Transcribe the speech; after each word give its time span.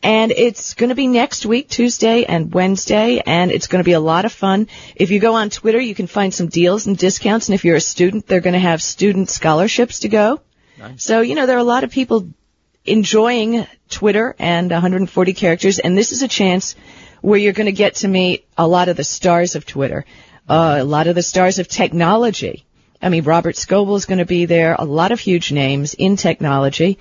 And 0.00 0.30
it's 0.30 0.74
going 0.74 0.90
to 0.90 0.94
be 0.94 1.08
next 1.08 1.44
week, 1.44 1.68
Tuesday 1.68 2.24
and 2.24 2.54
Wednesday, 2.54 3.20
and 3.24 3.50
it's 3.50 3.66
going 3.66 3.80
to 3.80 3.84
be 3.84 3.94
a 3.94 4.00
lot 4.00 4.24
of 4.24 4.32
fun. 4.32 4.68
If 4.94 5.10
you 5.10 5.18
go 5.18 5.34
on 5.34 5.50
Twitter, 5.50 5.80
you 5.80 5.94
can 5.94 6.06
find 6.06 6.32
some 6.32 6.46
deals 6.46 6.86
and 6.86 6.96
discounts, 6.96 7.48
and 7.48 7.56
if 7.56 7.64
you're 7.64 7.76
a 7.76 7.80
student, 7.80 8.26
they're 8.26 8.40
going 8.40 8.52
to 8.52 8.60
have 8.60 8.80
student 8.80 9.28
scholarships 9.28 10.00
to 10.00 10.08
go. 10.08 10.40
Nice. 10.78 11.02
So, 11.02 11.20
you 11.20 11.34
know, 11.34 11.46
there 11.46 11.56
are 11.56 11.60
a 11.60 11.64
lot 11.64 11.82
of 11.82 11.90
people 11.90 12.28
enjoying 12.84 13.66
Twitter 13.90 14.36
and 14.38 14.70
140 14.70 15.32
characters, 15.32 15.80
and 15.80 15.98
this 15.98 16.12
is 16.12 16.22
a 16.22 16.28
chance 16.28 16.76
where 17.20 17.38
you're 17.38 17.52
going 17.52 17.66
to 17.66 17.72
get 17.72 17.96
to 17.96 18.08
meet 18.08 18.46
a 18.56 18.68
lot 18.68 18.88
of 18.88 18.96
the 18.96 19.04
stars 19.04 19.56
of 19.56 19.66
Twitter, 19.66 20.04
uh, 20.48 20.76
a 20.78 20.84
lot 20.84 21.08
of 21.08 21.16
the 21.16 21.22
stars 21.22 21.58
of 21.58 21.66
technology. 21.66 22.64
I 23.00 23.08
mean, 23.10 23.24
Robert 23.24 23.54
Scoble 23.54 23.96
is 23.96 24.06
going 24.06 24.18
to 24.18 24.24
be 24.26 24.44
there, 24.46 24.74
a 24.78 24.84
lot 24.84 25.12
of 25.12 25.20
huge 25.20 25.52
names 25.52 25.94
in 25.94 26.16
technology. 26.16 26.98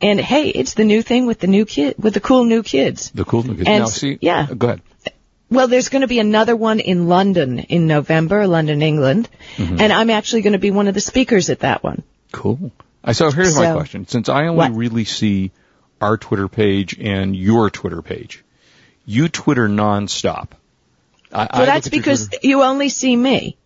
And 0.00 0.20
hey, 0.20 0.48
it's 0.50 0.74
the 0.74 0.84
new 0.84 1.02
thing 1.02 1.26
with 1.26 1.40
the 1.40 1.46
new 1.46 1.64
kid, 1.64 1.96
with 1.98 2.14
the 2.14 2.20
cool 2.20 2.44
new 2.44 2.62
kids. 2.62 3.10
The 3.10 3.24
cool 3.24 3.42
new 3.42 3.56
kids. 3.56 3.66
And 3.68 3.80
now, 3.80 3.86
see, 3.86 4.18
yeah. 4.20 4.46
Go 4.46 4.66
ahead. 4.68 4.82
Well, 5.50 5.66
there's 5.66 5.88
going 5.88 6.02
to 6.02 6.06
be 6.08 6.18
another 6.18 6.54
one 6.54 6.78
in 6.78 7.08
London 7.08 7.58
in 7.58 7.86
November, 7.86 8.46
London, 8.46 8.82
England, 8.82 9.28
Mhm. 9.56 9.80
and 9.80 9.92
I'm 9.92 10.10
actually 10.10 10.42
going 10.42 10.52
to 10.52 10.58
be 10.58 10.70
one 10.70 10.88
of 10.88 10.94
the 10.94 11.00
speakers 11.00 11.48
at 11.48 11.60
that 11.60 11.82
one. 11.82 12.02
Cool. 12.32 12.70
I 13.02 13.12
so 13.12 13.30
here's 13.30 13.56
my 13.56 13.72
question. 13.72 14.06
Since 14.06 14.28
I 14.28 14.42
only 14.48 14.56
What? 14.58 14.74
really 14.74 15.04
see 15.04 15.50
our 16.02 16.18
Twitter 16.18 16.48
page 16.48 16.96
and 17.00 17.34
your 17.34 17.70
Twitter 17.70 18.02
page, 18.02 18.44
you 19.06 19.28
Twitter 19.28 19.68
nonstop. 19.68 20.48
I, 21.32 21.42
I 21.42 21.48
Well, 21.52 21.60
look 21.60 21.66
that's 21.66 21.88
because 21.88 22.28
Twitter- 22.28 22.46
you 22.46 22.62
only 22.62 22.90
see 22.90 23.16
me. 23.16 23.56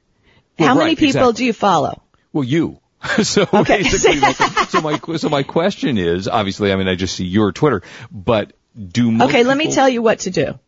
Well, 0.58 0.68
How 0.68 0.74
many 0.74 0.90
right, 0.90 0.98
people 0.98 1.28
exactly. 1.28 1.32
do 1.34 1.44
you 1.46 1.52
follow? 1.52 2.02
Well, 2.32 2.44
you. 2.44 2.78
so 3.22 3.42
Okay. 3.52 3.82
basically, 3.82 4.20
my- 4.20 4.32
so 4.68 4.80
my 4.80 4.98
so 5.16 5.28
my 5.28 5.42
question 5.42 5.98
is 5.98 6.28
obviously, 6.28 6.72
I 6.72 6.76
mean, 6.76 6.88
I 6.88 6.94
just 6.94 7.16
see 7.16 7.24
your 7.24 7.52
Twitter, 7.52 7.82
but 8.10 8.52
do 8.76 9.22
Okay, 9.22 9.44
let 9.44 9.56
me 9.56 9.72
tell 9.72 9.88
you 9.88 10.02
what 10.02 10.20
to 10.20 10.30
do. 10.30 10.58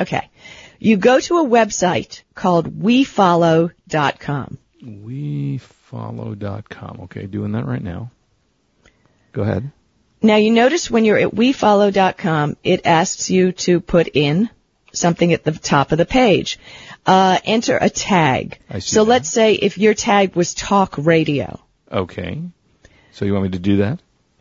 Okay. 0.00 0.28
You 0.78 0.96
go 0.98 1.18
to 1.20 1.38
a 1.38 1.44
website 1.44 2.22
called 2.34 2.80
wefollow.com. 2.80 4.58
wefollow.com. 4.82 7.00
Okay, 7.04 7.26
doing 7.26 7.52
that 7.52 7.66
right 7.66 7.82
now. 7.82 8.10
Go 9.32 9.42
ahead. 9.42 9.70
Now 10.22 10.36
you 10.36 10.50
notice 10.50 10.90
when 10.90 11.04
you're 11.04 11.18
at 11.18 11.30
wefollow.com, 11.30 12.56
it 12.62 12.86
asks 12.86 13.30
you 13.30 13.52
to 13.52 13.80
put 13.80 14.08
in 14.08 14.48
something 14.96 15.32
at 15.32 15.44
the 15.44 15.52
top 15.52 15.92
of 15.92 15.98
the 15.98 16.06
page. 16.06 16.58
Uh, 17.06 17.38
enter 17.44 17.76
a 17.80 17.90
tag. 17.90 18.58
I 18.70 18.78
see 18.78 18.90
So 18.94 19.04
that. 19.04 19.10
let's 19.10 19.28
say 19.30 19.54
if 19.54 19.76
your 19.78 19.94
tag 19.94 20.34
was 20.36 20.54
talk 20.54 20.94
radio, 20.98 21.60
Okay. 21.92 22.40
So 23.12 23.24
you 23.24 23.32
want 23.32 23.44
me 23.44 23.50
to 23.50 23.58
do 23.58 23.76
that? 23.78 24.00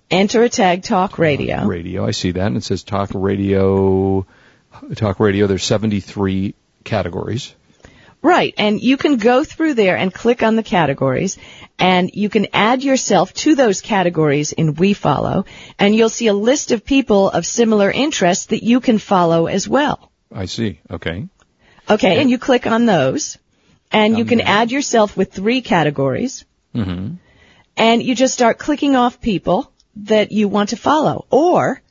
enter 0.10 0.44
a 0.44 0.50
tag 0.50 0.84
talk 0.84 1.18
radio. 1.18 1.66
Radio. 1.66 2.06
I 2.06 2.12
see 2.12 2.32
that, 2.32 2.46
and 2.48 2.58
it 2.58 2.64
says 2.64 2.84
talk 2.84 3.10
radio. 3.14 4.26
Talk 4.96 5.20
radio. 5.20 5.48
There's 5.48 5.64
73 5.64 6.54
categories. 6.84 7.54
Right, 8.22 8.54
and 8.58 8.80
you 8.82 8.96
can 8.96 9.18
go 9.18 9.44
through 9.44 9.74
there 9.74 9.98
and 9.98 10.14
click 10.14 10.44
on 10.44 10.56
the 10.56 10.64
categories, 10.64 11.38
and 11.78 12.10
you 12.14 12.30
can 12.30 12.48
add 12.54 12.82
yourself 12.84 13.34
to 13.34 13.54
those 13.56 13.82
categories 13.82 14.52
in 14.54 14.76
WeFollow, 14.76 15.46
and 15.78 15.94
you'll 15.96 16.08
see 16.10 16.28
a 16.28 16.34
list 16.34 16.72
of 16.72 16.86
people 16.86 17.30
of 17.30 17.46
similar 17.46 17.92
interests 17.92 18.46
that 18.48 18.64
you 18.64 18.80
can 18.80 18.98
follow 18.98 19.48
as 19.48 19.68
well. 19.68 20.10
I 20.34 20.46
see. 20.46 20.80
Okay. 20.90 21.28
Okay, 21.90 22.20
and 22.22 22.30
you 22.30 22.38
click 22.38 22.66
on 22.66 22.86
those, 22.86 23.38
and 23.92 24.18
you 24.18 24.26
can 24.26 24.42
add 24.42 24.72
yourself 24.72 25.16
with 25.18 25.32
three 25.34 25.62
categories, 25.62 26.46
Mm-hmm. 26.76 27.16
and 27.78 28.02
you 28.02 28.16
just 28.16 28.34
start 28.34 28.58
clicking 28.58 28.96
off 28.96 29.22
people 29.22 29.72
that 29.98 30.32
you 30.32 30.48
want 30.48 30.70
to 30.70 30.76
follow. 30.76 31.26
Or 31.30 31.82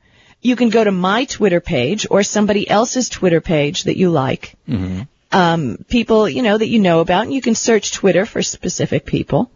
you 0.41 0.57
can 0.57 0.71
go 0.71 0.83
to 0.83 0.91
my 0.91 1.25
Twitter 1.27 1.61
page 1.61 2.07
or 2.11 2.25
somebody 2.25 2.69
else's 2.69 3.09
Twitter 3.09 3.41
page 3.41 3.85
that 3.85 3.97
you 3.97 4.11
like, 4.11 4.57
Mm-hmm. 4.69 5.03
um, 5.31 5.85
people 5.89 6.29
you 6.29 6.43
know 6.43 6.59
that 6.59 6.67
you 6.67 6.81
know 6.81 6.99
about, 7.01 7.25
and 7.25 7.33
you 7.35 7.41
can 7.43 7.55
search 7.55 7.93
Twitter 7.93 8.27
for 8.27 8.43
specific 8.43 9.07
people, 9.07 9.51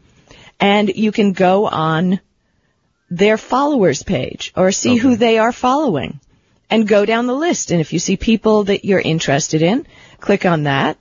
and 0.60 0.88
you 0.94 1.10
can 1.12 1.32
go 1.32 1.66
on 1.66 2.20
their 3.10 3.36
followers 3.38 4.02
page 4.02 4.52
or 4.56 4.70
see 4.72 4.96
who 4.96 5.16
they 5.16 5.38
are 5.38 5.52
following, 5.52 6.20
and 6.70 6.86
go 6.88 7.04
down 7.06 7.26
the 7.26 7.34
list. 7.34 7.70
And 7.70 7.80
if 7.80 7.92
you 7.92 7.98
see 7.98 8.16
people 8.16 8.64
that 8.64 8.84
you're 8.84 9.00
interested 9.00 9.62
in, 9.62 9.86
click 10.20 10.44
on 10.46 10.64
that, 10.64 10.98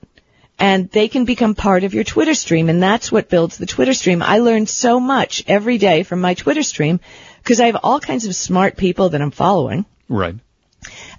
and 0.60 0.90
they 0.92 1.08
can 1.08 1.26
become 1.26 1.56
part 1.56 1.84
of 1.84 1.94
your 1.94 2.04
Twitter 2.04 2.34
stream, 2.34 2.70
and 2.70 2.82
that's 2.82 3.12
what 3.12 3.30
builds 3.30 3.58
the 3.58 3.66
Twitter 3.66 3.94
stream. 3.94 4.22
I 4.22 4.38
learn 4.40 4.68
so 4.68 5.00
much 5.00 5.44
every 5.48 5.78
day 5.78 6.04
from 6.04 6.22
my 6.22 6.34
Twitter 6.34 6.64
stream 6.64 7.00
because 7.44 7.60
I 7.60 7.66
have 7.68 7.78
all 7.84 8.00
kinds 8.00 8.26
of 8.26 8.36
smart 8.36 8.78
people 8.78 9.10
that 9.10 9.22
I'm 9.22 9.32
following 9.32 9.86
Right. 10.08 10.36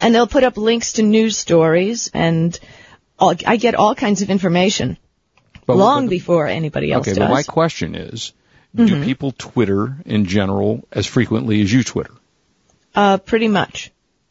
and 0.01 0.15
they'll 0.15 0.27
put 0.27 0.43
up 0.45 0.57
links 0.57 0.95
to 0.95 1.03
news 1.03 1.37
stories 1.37 2.11
and 2.15 2.59
all, 3.19 3.35
I 3.47 3.57
get 3.57 3.75
all 3.75 3.95
kinds 3.95 4.23
of 4.23 4.31
information 4.31 4.97
But- 5.67 5.77
long 5.77 6.07
but- 6.07 6.11
before 6.11 6.47
anybody 6.47 6.93
else 6.93 7.03
Okay, 7.07 7.13
does. 7.13 7.19
but 7.19 7.31
my 7.31 7.43
question 7.43 7.95
is, 7.95 8.33
do 8.75 9.03
people 9.05 9.33
Twitter 9.33 9.97
in 10.07 10.27
general 10.27 10.87
as 10.93 11.07
frequently 11.07 11.63
as 11.63 11.73
you 11.73 11.83
Twitter? 11.83 12.13
Uh, 12.95 13.17
pretty 13.19 13.49
much. 13.49 13.91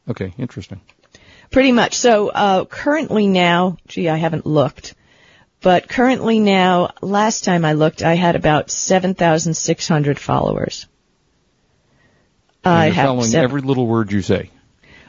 Okay, 0.10 0.34
interesting. 0.38 0.82
Pretty 1.52 1.72
much. 1.72 1.96
So 1.96 2.30
uh, 2.30 2.66
currently 2.66 3.28
now, 3.28 3.78
gee, 3.88 4.10
I 4.10 4.18
haven't 4.18 4.46
looked, 4.46 4.96
but 5.62 5.88
currently 5.88 6.40
now, 6.40 6.92
last 7.02 7.44
time 7.44 7.66
I 7.66 7.74
looked, 7.74 8.04
I 8.04 8.14
had 8.16 8.36
about 8.36 8.70
seven 8.70 9.14
thousand 9.14 9.56
six 9.56 9.88
hundred 9.88 10.20
followers. 10.20 10.88
And 12.64 12.74
I 12.74 12.90
have 12.90 13.06
following 13.08 13.26
seven- 13.26 13.44
every 13.44 13.62
little 13.62 13.88
word 13.88 14.12
you 14.12 14.22
say. 14.22 14.52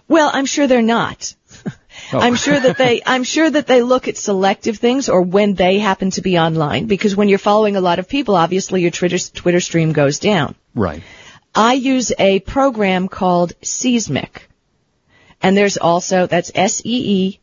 Well, 0.09 0.31
I'm 0.33 0.47
sure 0.47 0.67
they're 0.67 0.83
not. 0.83 1.35
Oh. 2.13 2.21
I'm 2.21 2.37
sure 2.37 2.61
that 2.61 2.77
they 2.77 3.01
I'm 3.05 3.25
sure 3.25 3.49
that 3.49 3.67
they 3.67 3.83
look 3.83 4.07
at 4.07 4.19
selective 4.19 4.77
things 4.77 5.09
or 5.09 5.23
when 5.23 5.55
they 5.55 5.79
happen 5.79 6.11
to 6.11 6.21
be 6.21 6.39
online 6.39 6.87
because 6.87 7.17
when 7.17 7.29
you're 7.29 7.39
following 7.39 7.75
a 7.75 7.81
lot 7.81 7.99
of 7.99 8.07
people, 8.07 8.37
obviously 8.37 8.83
your 8.83 8.91
Twitter 8.91 9.19
Twitter 9.19 9.61
stream 9.61 9.93
goes 9.93 10.19
down. 10.19 10.55
Right. 10.75 11.03
I 11.55 11.73
use 11.73 12.13
a 12.19 12.41
program 12.41 13.09
called 13.09 13.55
Seesmic. 13.63 14.47
And 15.47 15.57
there's 15.57 15.77
also, 15.77 16.27
that's 16.27 16.51
S-E-E-S-M-I-C. 16.53 17.39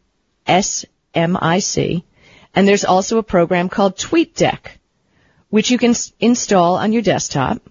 And 2.54 2.68
there's 2.68 2.84
also 2.84 3.18
a 3.18 3.24
program 3.24 3.70
called 3.70 3.96
TweetDeck, 3.96 4.60
which 5.50 5.72
you 5.72 5.78
can 5.78 5.92
s- 5.92 6.12
install 6.20 6.76
on 6.76 6.92
your 6.92 7.02
desktop. 7.02 7.62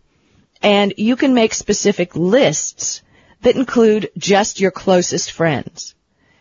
And 0.63 0.95
you 0.97 1.17
can 1.17 1.35
make 1.35 1.53
specific 1.53 2.17
lists 2.17 3.03
that 3.43 3.57
include 3.57 4.11
just 4.17 4.59
your 4.59 4.71
closest 4.71 5.33
friends. 5.33 5.95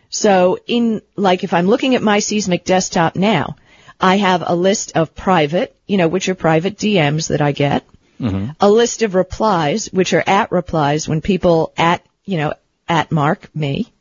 So 0.09 0.57
in, 0.67 1.01
like 1.17 1.43
if 1.43 1.53
I'm 1.53 1.67
looking 1.67 1.95
at 1.95 2.01
my 2.01 2.19
Seesmic 2.19 2.63
desktop 2.63 3.17
now, 3.17 3.57
I 3.99 4.15
have 4.15 4.41
a 4.45 4.55
list 4.55 4.95
of 4.95 5.13
private, 5.13 5.75
you 5.85 5.97
know, 5.97 6.07
which 6.07 6.29
are 6.29 6.35
private 6.35 6.77
DMs 6.77 7.27
that 7.27 7.41
I 7.41 7.51
get 7.51 7.85
mm-hmm. 8.21 8.51
a 8.57 8.71
list 8.71 9.01
of 9.01 9.15
replies, 9.15 9.87
which 9.87 10.13
are 10.13 10.23
at 10.25 10.49
replies 10.49 11.09
when 11.09 11.19
people 11.19 11.73
at, 11.75 12.05
you 12.23 12.37
know, 12.37 12.53
at 12.91 13.09
mark 13.09 13.49
me. 13.55 13.91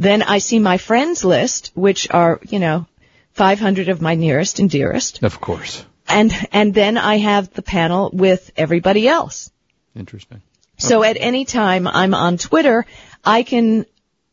Then 0.00 0.22
I 0.22 0.38
see 0.38 0.58
my 0.58 0.78
friends 0.78 1.24
list, 1.24 1.70
which 1.74 2.10
are, 2.10 2.40
you 2.48 2.58
know, 2.58 2.86
500 3.34 3.88
of 3.88 4.02
my 4.02 4.16
nearest 4.16 4.58
and 4.58 4.68
dearest. 4.68 5.22
Of 5.22 5.40
course. 5.40 5.84
And, 6.08 6.32
and 6.50 6.74
then 6.74 6.98
I 6.98 7.18
have 7.18 7.54
the 7.54 7.62
panel 7.62 8.10
with 8.12 8.50
everybody 8.56 9.06
else. 9.06 9.50
Interesting. 9.94 10.42
So 10.76 11.04
at 11.04 11.16
any 11.20 11.44
time 11.44 11.86
I'm 11.86 12.14
on 12.14 12.36
Twitter, 12.36 12.84
I 13.24 13.44
can 13.44 13.86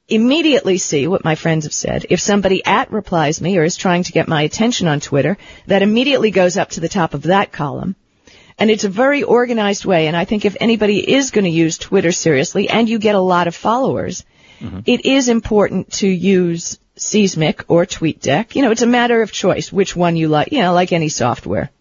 immediately 0.07 0.79
see 0.79 1.07
what 1.07 1.23
my 1.23 1.35
friends 1.35 1.65
have 1.65 1.73
said. 1.73 2.07
If 2.09 2.19
somebody 2.19 2.65
at 2.65 2.91
replies 2.91 3.39
me 3.41 3.59
or 3.59 3.63
is 3.63 3.77
trying 3.77 4.03
to 4.03 4.11
get 4.11 4.27
my 4.27 4.41
attention 4.41 4.87
on 4.87 4.99
Twitter, 4.99 5.37
that 5.67 5.83
immediately 5.83 6.31
goes 6.31 6.57
up 6.57 6.71
to 6.71 6.79
the 6.79 6.89
top 6.89 7.13
of 7.13 7.23
that 7.23 7.51
column. 7.51 7.95
And 8.57 8.69
it's 8.69 8.83
a 8.83 8.89
very 8.89 9.23
organized 9.23 9.85
way. 9.85 10.07
And 10.07 10.15
I 10.15 10.25
think 10.25 10.45
if 10.45 10.55
anybody 10.59 11.13
is 11.13 11.31
going 11.31 11.45
to 11.45 11.51
use 11.51 11.77
Twitter 11.77 12.11
seriously 12.11 12.69
and 12.69 12.87
you 12.87 12.99
get 12.99 13.15
a 13.15 13.19
lot 13.19 13.47
of 13.47 13.55
followers, 13.55 14.23
it 14.85 15.05
is 15.05 15.27
important 15.27 15.91
to 15.93 16.07
use 16.07 16.79
Seesmic 16.95 17.65
or 17.67 17.85
TweetDeck. 17.85 18.55
You 18.55 18.61
know, 18.61 18.71
it's 18.71 18.83
a 18.83 18.87
matter 18.87 19.21
of 19.21 19.31
choice 19.31 19.71
which 19.71 19.95
one 19.95 20.15
you 20.15 20.27
like, 20.27 20.51
you 20.51 20.61
know, 20.61 20.73
like 20.73 20.91
any 20.91 21.09
software. 21.09 21.71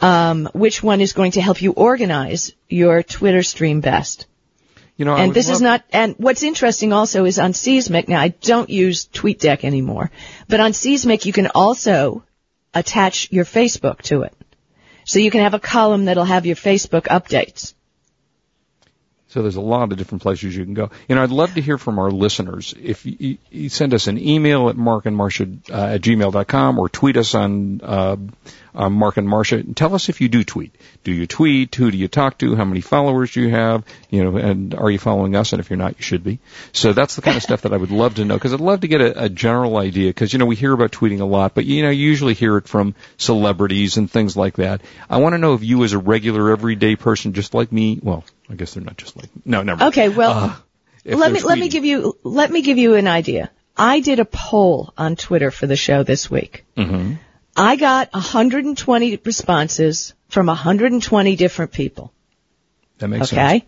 Um, 0.00 0.48
which 0.52 0.82
one 0.82 1.00
is 1.00 1.12
going 1.12 1.32
to 1.32 1.40
help 1.40 1.62
you 1.62 1.72
organize 1.72 2.52
your 2.68 3.02
Twitter 3.04 3.44
stream 3.44 3.80
best? 3.80 4.26
You 4.96 5.04
know, 5.04 5.16
and 5.16 5.34
this 5.34 5.48
is 5.48 5.60
not, 5.60 5.84
and 5.92 6.14
what's 6.18 6.42
interesting 6.42 6.92
also 6.92 7.24
is 7.24 7.38
on 7.38 7.52
Seesmic, 7.52 8.08
now 8.08 8.20
I 8.20 8.28
don't 8.28 8.70
use 8.70 9.06
TweetDeck 9.06 9.64
anymore, 9.64 10.10
but 10.48 10.60
on 10.60 10.72
Seesmic 10.72 11.26
you 11.26 11.32
can 11.32 11.48
also 11.48 12.24
attach 12.72 13.30
your 13.32 13.44
Facebook 13.44 14.02
to 14.02 14.22
it. 14.22 14.34
So 15.04 15.18
you 15.18 15.30
can 15.30 15.40
have 15.40 15.54
a 15.54 15.60
column 15.60 16.06
that'll 16.06 16.24
have 16.24 16.46
your 16.46 16.56
Facebook 16.56 17.02
updates. 17.02 17.74
So 19.34 19.42
there's 19.42 19.56
a 19.56 19.60
lot 19.60 19.90
of 19.90 19.98
different 19.98 20.22
places 20.22 20.54
you 20.56 20.64
can 20.64 20.74
go. 20.74 20.90
And 21.08 21.18
I'd 21.18 21.30
love 21.30 21.54
to 21.54 21.60
hear 21.60 21.76
from 21.76 21.98
our 21.98 22.08
listeners. 22.08 22.72
If 22.80 23.04
you, 23.04 23.38
you 23.50 23.68
send 23.68 23.92
us 23.92 24.06
an 24.06 24.16
email 24.16 24.68
at 24.68 24.76
markandmarsha 24.76 25.70
uh, 25.70 25.94
at 25.94 26.02
gmail.com 26.02 26.78
or 26.78 26.88
tweet 26.88 27.16
us 27.16 27.34
on, 27.34 27.80
uh, 27.82 28.16
on 28.74 28.92
Mark 28.92 29.16
and 29.16 29.28
Marsha. 29.28 29.74
tell 29.74 29.94
us 29.94 30.08
if 30.08 30.20
you 30.20 30.28
do 30.28 30.42
tweet. 30.44 30.74
Do 31.04 31.12
you 31.12 31.26
tweet? 31.26 31.74
Who 31.74 31.90
do 31.90 31.96
you 31.96 32.08
talk 32.08 32.38
to? 32.38 32.56
How 32.56 32.64
many 32.64 32.80
followers 32.80 33.32
do 33.32 33.40
you 33.42 33.50
have? 33.50 33.84
You 34.10 34.24
know, 34.24 34.36
and 34.36 34.74
are 34.74 34.90
you 34.90 34.98
following 34.98 35.36
us? 35.36 35.52
And 35.52 35.60
if 35.60 35.70
you're 35.70 35.76
not, 35.76 35.96
you 35.98 36.02
should 36.02 36.24
be. 36.24 36.38
So 36.72 36.92
that's 36.92 37.16
the 37.16 37.22
kind 37.22 37.36
of 37.36 37.42
stuff 37.42 37.62
that 37.62 37.72
I 37.72 37.76
would 37.76 37.90
love 37.90 38.16
to 38.16 38.24
know 38.24 38.34
because 38.34 38.52
I'd 38.54 38.60
love 38.60 38.80
to 38.80 38.88
get 38.88 39.00
a, 39.00 39.24
a 39.24 39.28
general 39.28 39.76
idea 39.76 40.08
because, 40.10 40.32
you 40.32 40.38
know, 40.38 40.46
we 40.46 40.56
hear 40.56 40.72
about 40.72 40.92
tweeting 40.92 41.20
a 41.20 41.24
lot, 41.24 41.54
but, 41.54 41.64
you 41.64 41.82
know, 41.82 41.90
you 41.90 42.04
usually 42.08 42.34
hear 42.34 42.56
it 42.56 42.66
from 42.68 42.94
celebrities 43.16 43.96
and 43.96 44.10
things 44.10 44.36
like 44.36 44.56
that. 44.56 44.80
I 45.08 45.18
want 45.18 45.34
to 45.34 45.38
know 45.38 45.54
if 45.54 45.62
you 45.62 45.82
as 45.84 45.92
a 45.92 45.98
regular 45.98 46.50
everyday 46.50 46.96
person 46.96 47.32
just 47.32 47.54
like 47.54 47.72
me, 47.72 47.98
well, 48.02 48.24
I 48.50 48.54
guess 48.54 48.74
they're 48.74 48.82
not 48.84 48.96
just 48.96 49.16
like, 49.16 49.28
no, 49.44 49.62
never. 49.62 49.78
mind. 49.80 49.88
Okay, 49.94 50.08
well, 50.08 50.30
Uh, 50.32 50.56
let 51.16 51.32
me, 51.32 51.40
let 51.40 51.58
me 51.58 51.68
give 51.68 51.84
you, 51.84 52.16
let 52.22 52.50
me 52.50 52.62
give 52.62 52.78
you 52.78 52.94
an 52.94 53.06
idea. 53.08 53.50
I 53.76 54.00
did 54.00 54.20
a 54.20 54.24
poll 54.24 54.92
on 54.96 55.16
Twitter 55.16 55.50
for 55.50 55.66
the 55.66 55.76
show 55.76 56.02
this 56.02 56.30
week. 56.30 56.64
Mhm. 56.76 57.18
I 57.56 57.76
got 57.76 58.12
120 58.12 59.20
responses 59.24 60.14
from 60.28 60.46
120 60.46 61.36
different 61.36 61.72
people. 61.72 62.12
That 62.98 63.08
makes 63.08 63.32
Okay? 63.32 63.36
sense. 63.36 63.62
Okay. 63.62 63.66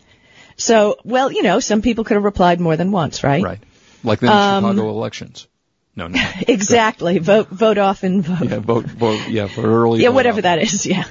So, 0.56 0.96
well, 1.04 1.30
you 1.30 1.42
know, 1.42 1.60
some 1.60 1.82
people 1.82 2.04
could 2.04 2.14
have 2.14 2.24
replied 2.24 2.60
more 2.60 2.76
than 2.76 2.90
once, 2.90 3.22
right? 3.22 3.42
Right. 3.42 3.58
Like 4.02 4.20
the 4.20 4.32
Um, 4.32 4.62
Chicago 4.64 4.88
elections. 4.90 5.46
No, 5.94 6.08
no. 6.08 6.20
Exactly. 6.48 7.18
Vote, 7.18 7.48
vote 7.48 7.78
off 7.78 8.02
and 8.02 8.24
vote. 8.24 8.48
yeah, 8.48 8.58
vote, 8.58 8.84
vote, 8.86 9.28
yeah, 9.28 9.46
for 9.46 9.62
early. 9.62 10.00
yeah, 10.02 10.08
vote 10.08 10.14
whatever 10.14 10.38
out. 10.38 10.42
that 10.44 10.58
is, 10.60 10.86
yeah. 10.86 11.04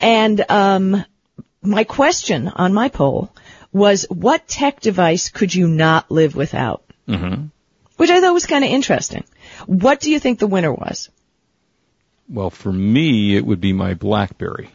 And 0.00 0.44
um, 0.50 1.04
my 1.62 1.84
question 1.84 2.48
on 2.48 2.72
my 2.74 2.88
poll 2.88 3.30
was, 3.72 4.04
what 4.10 4.46
tech 4.46 4.80
device 4.80 5.30
could 5.30 5.54
you 5.54 5.66
not 5.68 6.10
live 6.10 6.34
without? 6.36 6.82
Mhm. 7.08 7.50
Which 7.96 8.10
I 8.10 8.20
thought 8.20 8.34
was 8.34 8.46
kind 8.46 8.64
of 8.64 8.70
interesting. 8.70 9.24
What 9.66 10.00
do 10.00 10.10
you 10.10 10.18
think 10.20 10.38
the 10.38 10.46
winner 10.46 10.72
was? 10.72 11.08
Well, 12.28 12.50
for 12.50 12.72
me, 12.72 13.36
it 13.36 13.44
would 13.46 13.60
be 13.60 13.72
my 13.72 13.94
BlackBerry. 13.94 14.70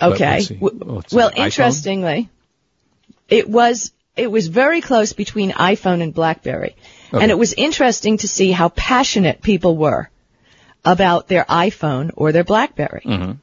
Okay. 0.00 0.30
let's 0.30 0.46
see. 0.48 0.54
W- 0.54 0.80
Oh, 0.88 1.02
well, 1.12 1.30
interestingly, 1.34 2.28
it 3.28 3.48
was 3.48 3.92
it 4.16 4.30
was 4.30 4.48
very 4.48 4.80
close 4.80 5.12
between 5.12 5.52
iPhone 5.52 6.02
and 6.02 6.12
BlackBerry, 6.14 6.74
Okay. 7.12 7.22
and 7.22 7.30
it 7.30 7.38
was 7.38 7.52
interesting 7.52 8.18
to 8.18 8.28
see 8.28 8.50
how 8.52 8.68
passionate 8.70 9.42
people 9.42 9.76
were 9.76 10.10
about 10.84 11.28
their 11.28 11.44
iPhone 11.44 12.10
or 12.16 12.32
their 12.32 12.44
BlackBerry. 12.44 13.02
Mhm. 13.04 13.38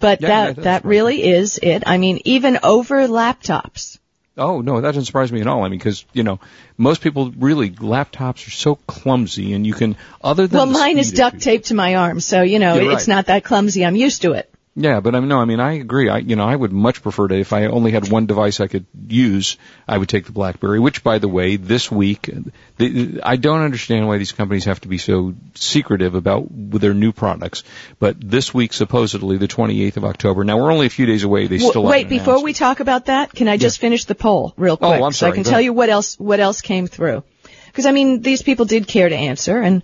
But 0.00 0.20
Yeah, 0.20 0.28
yeah, 0.28 0.46
that 0.46 0.56
that's 0.56 0.64
that 0.64 0.84
right. 0.84 0.90
really 0.90 1.22
is 1.22 1.58
it. 1.62 1.82
I 1.86 1.98
mean, 1.98 2.20
even 2.24 2.58
over 2.62 3.06
laptops. 3.08 3.98
Oh 4.36 4.62
no, 4.62 4.80
that 4.80 4.88
doesn't 4.88 5.04
surprise 5.04 5.30
me 5.30 5.40
at 5.42 5.46
all. 5.46 5.62
I 5.62 5.68
mean, 5.68 5.78
because 5.78 6.04
you 6.12 6.22
know, 6.22 6.40
most 6.78 7.02
people 7.02 7.30
really 7.32 7.70
laptops 7.70 8.46
are 8.46 8.50
so 8.50 8.76
clumsy, 8.76 9.52
and 9.52 9.66
you 9.66 9.74
can 9.74 9.96
other 10.22 10.46
than 10.46 10.56
Well, 10.56 10.66
mine 10.66 10.98
is 10.98 11.12
duct 11.12 11.40
taped 11.40 11.66
to 11.66 11.74
my 11.74 11.96
arm, 11.96 12.20
so 12.20 12.42
you 12.42 12.58
know 12.58 12.74
You're 12.74 12.92
it's 12.92 13.08
right. 13.08 13.16
not 13.16 13.26
that 13.26 13.44
clumsy. 13.44 13.84
I'm 13.84 13.96
used 13.96 14.22
to 14.22 14.32
it. 14.32 14.51
Yeah, 14.74 15.00
but 15.00 15.14
I 15.14 15.20
mean, 15.20 15.28
no, 15.28 15.38
I 15.38 15.44
mean, 15.44 15.60
I 15.60 15.74
agree. 15.74 16.08
I, 16.08 16.18
you 16.18 16.34
know, 16.34 16.46
I 16.46 16.56
would 16.56 16.72
much 16.72 17.02
prefer 17.02 17.28
to, 17.28 17.38
if 17.38 17.52
I 17.52 17.66
only 17.66 17.90
had 17.90 18.10
one 18.10 18.24
device 18.24 18.58
I 18.58 18.68
could 18.68 18.86
use, 19.06 19.58
I 19.86 19.98
would 19.98 20.08
take 20.08 20.24
the 20.24 20.32
BlackBerry, 20.32 20.80
which 20.80 21.04
by 21.04 21.18
the 21.18 21.28
way, 21.28 21.56
this 21.56 21.90
week, 21.90 22.30
the, 22.78 23.20
I 23.22 23.36
don't 23.36 23.60
understand 23.60 24.08
why 24.08 24.16
these 24.16 24.32
companies 24.32 24.64
have 24.64 24.80
to 24.80 24.88
be 24.88 24.96
so 24.96 25.34
secretive 25.54 26.14
about 26.14 26.46
their 26.50 26.94
new 26.94 27.12
products, 27.12 27.64
but 27.98 28.16
this 28.18 28.54
week, 28.54 28.72
supposedly 28.72 29.36
the 29.36 29.48
28th 29.48 29.98
of 29.98 30.06
October, 30.06 30.42
now 30.42 30.56
we're 30.56 30.72
only 30.72 30.86
a 30.86 30.90
few 30.90 31.04
days 31.04 31.22
away, 31.22 31.48
they 31.48 31.58
W- 31.58 31.70
still 31.70 31.82
Wait, 31.82 32.08
before 32.08 32.42
we 32.42 32.54
talk 32.54 32.80
about 32.80 33.06
that, 33.06 33.34
can 33.34 33.48
I 33.48 33.58
just 33.58 33.78
finish 33.78 34.06
the 34.06 34.14
poll 34.14 34.54
real 34.56 34.78
quick? 34.78 34.88
Oh, 34.88 34.92
quick 34.92 35.04
I'm 35.04 35.12
sorry. 35.12 35.30
so 35.30 35.32
I 35.32 35.36
can 35.36 35.44
tell 35.44 35.60
you 35.60 35.74
what 35.74 35.90
else 35.90 36.18
what 36.18 36.40
else 36.40 36.62
came 36.62 36.86
through? 36.86 37.24
Because 37.66 37.84
I 37.84 37.92
mean, 37.92 38.22
these 38.22 38.40
people 38.40 38.64
did 38.64 38.88
care 38.88 39.08
to 39.08 39.16
answer, 39.16 39.60
and 39.60 39.82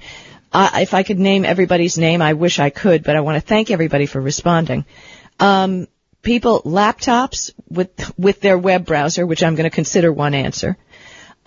uh, 0.52 0.70
if 0.76 0.94
I 0.94 1.02
could 1.02 1.18
name 1.18 1.44
everybody's 1.44 1.98
name, 1.98 2.22
I 2.22 2.32
wish 2.34 2.58
I 2.58 2.70
could, 2.70 3.02
but 3.04 3.16
I 3.16 3.20
want 3.20 3.36
to 3.36 3.40
thank 3.46 3.70
everybody 3.70 4.06
for 4.06 4.20
responding. 4.20 4.84
Um, 5.40 5.86
people, 6.22 6.62
laptops 6.62 7.52
with 7.68 7.90
with 8.18 8.40
their 8.40 8.58
web 8.58 8.84
browser, 8.86 9.26
which 9.26 9.42
I'm 9.42 9.54
going 9.54 9.68
to 9.70 9.74
consider 9.74 10.12
one 10.12 10.34
answer. 10.34 10.76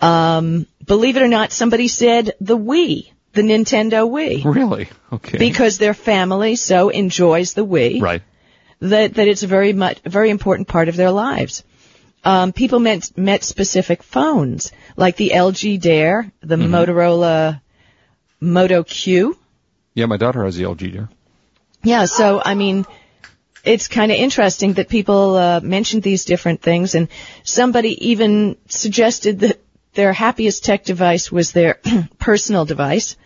Um, 0.00 0.66
believe 0.84 1.16
it 1.16 1.22
or 1.22 1.28
not, 1.28 1.52
somebody 1.52 1.88
said 1.88 2.32
the 2.40 2.58
Wii, 2.58 3.12
the 3.34 3.42
Nintendo 3.42 4.08
Wii, 4.10 4.44
Really? 4.44 4.88
Okay. 5.12 5.38
because 5.38 5.78
their 5.78 5.94
family 5.94 6.56
so 6.56 6.88
enjoys 6.88 7.54
the 7.54 7.64
Wii 7.64 8.02
right. 8.02 8.22
that 8.80 9.14
that 9.14 9.28
it's 9.28 9.42
a 9.44 9.46
very 9.46 9.72
much 9.72 10.00
very 10.04 10.30
important 10.30 10.68
part 10.68 10.88
of 10.88 10.96
their 10.96 11.10
lives. 11.10 11.62
Um, 12.24 12.52
people 12.52 12.78
meant 12.78 13.16
met 13.18 13.42
specific 13.42 14.02
phones 14.04 14.70
like 14.96 15.16
the 15.16 15.32
LG 15.34 15.80
Dare, 15.80 16.30
the 16.40 16.54
Mm-hmm. 16.56 16.72
Motorola 16.74 17.60
Moto 18.42 18.82
Q. 18.82 19.38
Yeah, 19.94 20.06
my 20.06 20.16
daughter 20.16 20.44
has 20.44 20.56
the 20.56 20.64
LG 20.64 20.92
Dare. 20.92 21.08
Yeah, 21.84 22.06
so 22.06 22.42
I 22.44 22.54
mean, 22.54 22.84
it's 23.64 23.86
kind 23.86 24.10
of 24.10 24.18
interesting 24.18 24.74
that 24.74 24.88
people 24.88 25.36
uh, 25.36 25.60
mentioned 25.60 26.02
these 26.02 26.24
different 26.24 26.60
things, 26.60 26.94
and 26.96 27.08
somebody 27.44 28.10
even 28.10 28.56
suggested 28.68 29.40
that 29.40 29.60
their 29.94 30.12
happiest 30.12 30.64
tech 30.64 30.84
device 30.84 31.30
was 31.30 31.52
their 31.52 31.78
personal 32.18 32.64
device. 32.64 33.16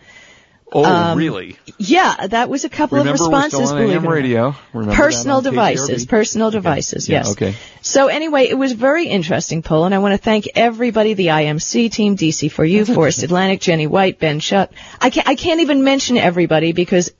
Oh, 0.69 0.83
Um, 0.83 1.17
really? 1.17 1.57
Yeah, 1.77 2.27
that 2.27 2.49
was 2.49 2.65
a 2.65 2.69
couple 2.69 2.97
Remember, 2.97 3.13
of 3.23 3.31
we're 3.31 3.37
responses. 3.41 3.69
still 3.69 3.77
on 3.77 3.83
AM 3.83 3.89
it 3.89 3.97
or 3.99 4.01
not. 4.01 4.09
radio. 4.11 4.55
Remember 4.73 4.95
personal 4.95 5.41
devices, 5.41 6.05
personal 6.05 6.51
devices, 6.51 7.07
Yeah, 7.07 7.19
yes. 7.19 7.31
okay. 7.31 7.55
So 7.81 8.07
anyway, 8.07 8.47
it 8.49 8.57
was 8.57 8.73
very 8.73 9.07
interesting 9.07 9.61
poll, 9.61 9.85
and 9.85 9.95
I 9.95 9.99
want 9.99 10.13
to 10.13 10.17
thank 10.17 10.49
everybody, 10.55 11.13
the 11.13 11.27
IMC 11.27 11.89
team, 11.91 12.17
DC 12.17 12.51
for 12.51 12.65
You, 12.65 12.83
Forest 12.97 13.23
Atlantic, 13.23 13.61
Jenny 13.61 13.87
White, 13.87 14.19
Ben 14.19 14.41
Shutt. 14.41 14.73
I 14.99 15.09
can't, 15.09 15.27
I 15.27 15.35
can't 15.35 15.61
even 15.61 15.85
mention 15.85 16.17
everybody 16.17 16.73
because 16.73 17.11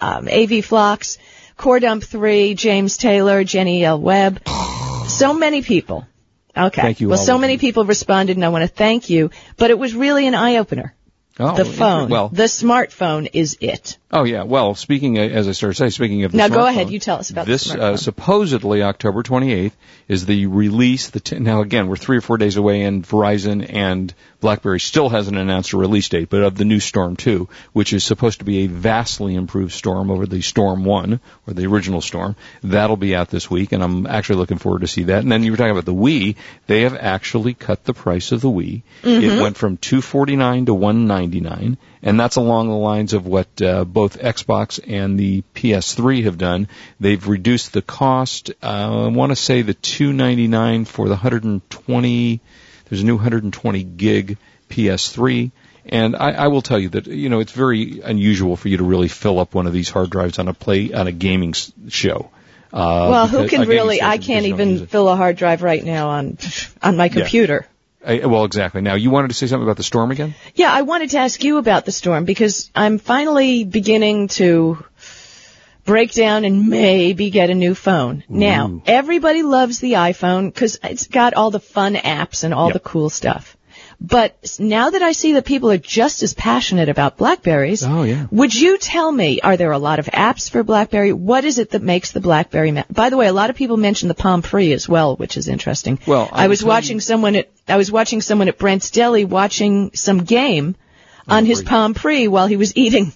um, 0.00 0.26
AV 0.28 0.64
Flocks, 0.64 1.18
Core 1.56 1.78
Dump 1.78 2.02
3, 2.02 2.54
James 2.54 2.96
Taylor, 2.96 3.44
Jenny 3.44 3.84
L. 3.84 4.00
Webb, 4.00 4.40
so 5.06 5.32
many 5.32 5.62
people. 5.62 6.06
Okay. 6.56 6.82
Thank 6.82 7.00
you, 7.00 7.08
Well, 7.10 7.18
so 7.18 7.38
many 7.38 7.52
you. 7.52 7.58
people 7.60 7.84
responded, 7.84 8.36
and 8.36 8.44
I 8.44 8.48
want 8.48 8.62
to 8.62 8.68
thank 8.68 9.10
you. 9.10 9.30
But 9.58 9.70
it 9.70 9.78
was 9.78 9.94
really 9.94 10.26
an 10.26 10.34
eye-opener. 10.34 10.92
Oh, 11.38 11.54
the 11.54 11.64
phone, 11.64 12.08
Well, 12.08 12.28
the 12.30 12.44
smartphone 12.44 13.28
is 13.32 13.58
it. 13.60 13.98
Oh 14.12 14.24
yeah. 14.24 14.42
Well, 14.44 14.74
speaking 14.74 15.18
uh, 15.18 15.22
as 15.22 15.48
I 15.48 15.52
started 15.52 15.76
to 15.76 15.78
say, 15.84 15.90
speaking 15.90 16.24
of 16.24 16.32
the 16.32 16.38
Now 16.38 16.48
go 16.48 16.66
ahead, 16.66 16.90
you 16.90 16.98
tell 16.98 17.18
us 17.18 17.30
about 17.30 17.46
the 17.46 17.52
this. 17.52 17.70
uh, 17.74 17.96
supposedly 17.96 18.82
October 18.82 19.22
28th 19.22 19.72
is 20.08 20.26
the 20.26 20.46
release. 20.46 21.10
The 21.10 21.20
t- 21.20 21.38
now 21.38 21.60
again, 21.60 21.88
we're 21.88 21.96
three 21.96 22.16
or 22.16 22.20
four 22.20 22.38
days 22.38 22.56
away, 22.56 22.82
and 22.82 23.06
Verizon 23.06 23.68
and 23.68 24.12
BlackBerry 24.40 24.80
still 24.80 25.08
hasn't 25.08 25.36
announced 25.36 25.72
a 25.72 25.78
release 25.78 26.08
date, 26.08 26.28
but 26.28 26.42
of 26.42 26.56
the 26.56 26.64
new 26.64 26.78
Storm 26.78 27.16
2, 27.16 27.48
which 27.72 27.92
is 27.92 28.04
supposed 28.04 28.40
to 28.40 28.44
be 28.44 28.64
a 28.64 28.66
vastly 28.68 29.34
improved 29.34 29.72
Storm 29.72 30.10
over 30.10 30.26
the 30.26 30.42
Storm 30.42 30.84
1 30.84 31.20
or 31.46 31.54
the 31.54 31.66
original 31.66 32.00
Storm. 32.02 32.36
That'll 32.62 32.98
be 32.98 33.16
out 33.16 33.28
this 33.30 33.50
week, 33.50 33.72
and 33.72 33.82
I'm 33.82 34.06
actually 34.06 34.36
looking 34.36 34.58
forward 34.58 34.82
to 34.82 34.86
see 34.88 35.04
that. 35.04 35.20
And 35.20 35.32
then 35.32 35.42
you 35.42 35.50
were 35.50 35.56
talking 35.56 35.70
about 35.72 35.86
the 35.86 35.94
Wii. 35.94 36.36
They 36.66 36.82
have 36.82 36.94
actually 36.94 37.54
cut 37.54 37.84
the 37.84 37.94
price 37.94 38.30
of 38.30 38.42
the 38.42 38.50
Wii. 38.50 38.82
It 39.02 39.40
went 39.40 39.56
from 39.56 39.78
249 39.78 40.66
to 40.66 40.74
199, 40.74 41.78
and 42.02 42.20
that's 42.20 42.36
along 42.36 42.68
the 42.68 42.74
lines 42.74 43.14
of 43.14 43.26
what 43.26 43.62
uh, 43.62 43.84
both 43.96 44.18
Xbox 44.20 44.78
and 44.86 45.18
the 45.18 45.42
PS3 45.54 46.24
have 46.24 46.36
done. 46.36 46.68
They've 47.00 47.26
reduced 47.26 47.72
the 47.72 47.80
cost. 47.80 48.50
Uh, 48.62 49.04
I 49.06 49.08
want 49.08 49.32
to 49.32 49.36
say 49.36 49.62
the 49.62 49.72
299 49.72 50.84
for 50.84 51.06
the 51.06 51.14
120. 51.14 52.40
There's 52.90 53.00
a 53.00 53.06
new 53.06 53.14
120 53.14 53.82
gig 53.84 54.36
PS3. 54.68 55.50
And 55.86 56.14
I, 56.14 56.32
I 56.32 56.46
will 56.48 56.60
tell 56.60 56.78
you 56.78 56.90
that 56.90 57.06
you 57.06 57.30
know 57.30 57.40
it's 57.40 57.52
very 57.52 58.00
unusual 58.00 58.56
for 58.56 58.68
you 58.68 58.76
to 58.76 58.84
really 58.84 59.08
fill 59.08 59.38
up 59.38 59.54
one 59.54 59.66
of 59.66 59.72
these 59.72 59.88
hard 59.88 60.10
drives 60.10 60.38
on 60.38 60.48
a 60.48 60.52
play 60.54 60.92
on 60.92 61.06
a 61.06 61.12
gaming 61.12 61.50
s- 61.50 61.72
show. 61.88 62.28
Uh, 62.72 63.08
Well, 63.10 63.26
who 63.28 63.48
can 63.48 63.66
really? 63.66 64.02
I 64.02 64.18
can't 64.18 64.44
you 64.44 64.50
don't 64.56 64.68
use 64.68 64.76
even 64.82 64.86
fill 64.88 65.08
a 65.08 65.16
hard 65.16 65.36
drive 65.36 65.62
right 65.62 65.82
now 65.82 66.10
on 66.10 66.36
on 66.82 66.96
my 66.98 67.08
computer. 67.08 67.66
I, 68.06 68.24
well, 68.26 68.44
exactly. 68.44 68.82
Now 68.82 68.94
you 68.94 69.10
wanted 69.10 69.28
to 69.28 69.34
say 69.34 69.46
something 69.48 69.64
about 69.64 69.76
the 69.76 69.82
storm 69.82 70.10
again? 70.12 70.34
Yeah, 70.54 70.72
I 70.72 70.82
wanted 70.82 71.10
to 71.10 71.18
ask 71.18 71.42
you 71.42 71.58
about 71.58 71.84
the 71.84 71.92
storm 71.92 72.24
because 72.24 72.70
I'm 72.74 72.98
finally 72.98 73.64
beginning 73.64 74.28
to 74.28 74.84
break 75.84 76.12
down 76.12 76.44
and 76.44 76.68
maybe 76.68 77.30
get 77.30 77.50
a 77.50 77.54
new 77.54 77.74
phone. 77.74 78.24
Now, 78.28 78.82
everybody 78.86 79.42
loves 79.42 79.78
the 79.78 79.92
iPhone 79.94 80.52
because 80.52 80.78
it's 80.82 81.06
got 81.06 81.34
all 81.34 81.50
the 81.50 81.60
fun 81.60 81.94
apps 81.94 82.44
and 82.44 82.52
all 82.52 82.66
Yep. 82.68 82.74
the 82.74 82.80
cool 82.80 83.08
stuff. 83.08 83.55
But 84.00 84.56
now 84.58 84.90
that 84.90 85.02
I 85.02 85.12
see 85.12 85.32
that 85.34 85.46
people 85.46 85.70
are 85.70 85.78
just 85.78 86.22
as 86.22 86.34
passionate 86.34 86.88
about 86.90 87.16
Blackberries, 87.16 87.82
Oh, 87.82 88.02
yeah. 88.02 88.26
would 88.30 88.54
you 88.54 88.76
tell 88.76 89.10
me, 89.10 89.40
are 89.40 89.56
there 89.56 89.72
a 89.72 89.78
lot 89.78 89.98
of 89.98 90.06
apps 90.06 90.50
for 90.50 90.62
BlackBerry? 90.62 91.12
What 91.14 91.44
is 91.46 91.58
it 91.58 91.70
that 91.70 91.82
makes 91.82 92.12
the 92.12 92.20
BlackBerry? 92.20 92.72
Ma- 92.72 92.84
By 92.90 93.08
the 93.08 93.16
way, 93.16 93.26
a 93.26 93.32
lot 93.32 93.48
of 93.48 93.56
people 93.56 93.78
mention 93.78 94.08
the 94.08 94.14
Palm 94.14 94.42
Pre 94.42 94.72
as 94.74 94.86
well, 94.88 95.16
which 95.16 95.36
is 95.38 95.48
interesting. 95.48 95.98
Well, 96.06 96.28
I 96.30 96.44
I 96.44 96.48
was 96.48 96.62
watching 96.62 96.96
you- 96.98 97.00
someone 97.00 97.36
at 97.36 97.48
I 97.66 97.78
was 97.78 97.90
watching 97.90 98.20
someone 98.20 98.48
at 98.48 98.58
Brent's 98.58 98.90
Deli 98.90 99.24
watching 99.24 99.90
some 99.94 100.24
game 100.24 100.76
on 101.26 101.44
his. 101.46 101.62
Palm 101.62 101.94
Pre 101.94 102.28
while 102.28 102.46
he 102.46 102.56
was 102.56 102.76
eating. 102.76 103.12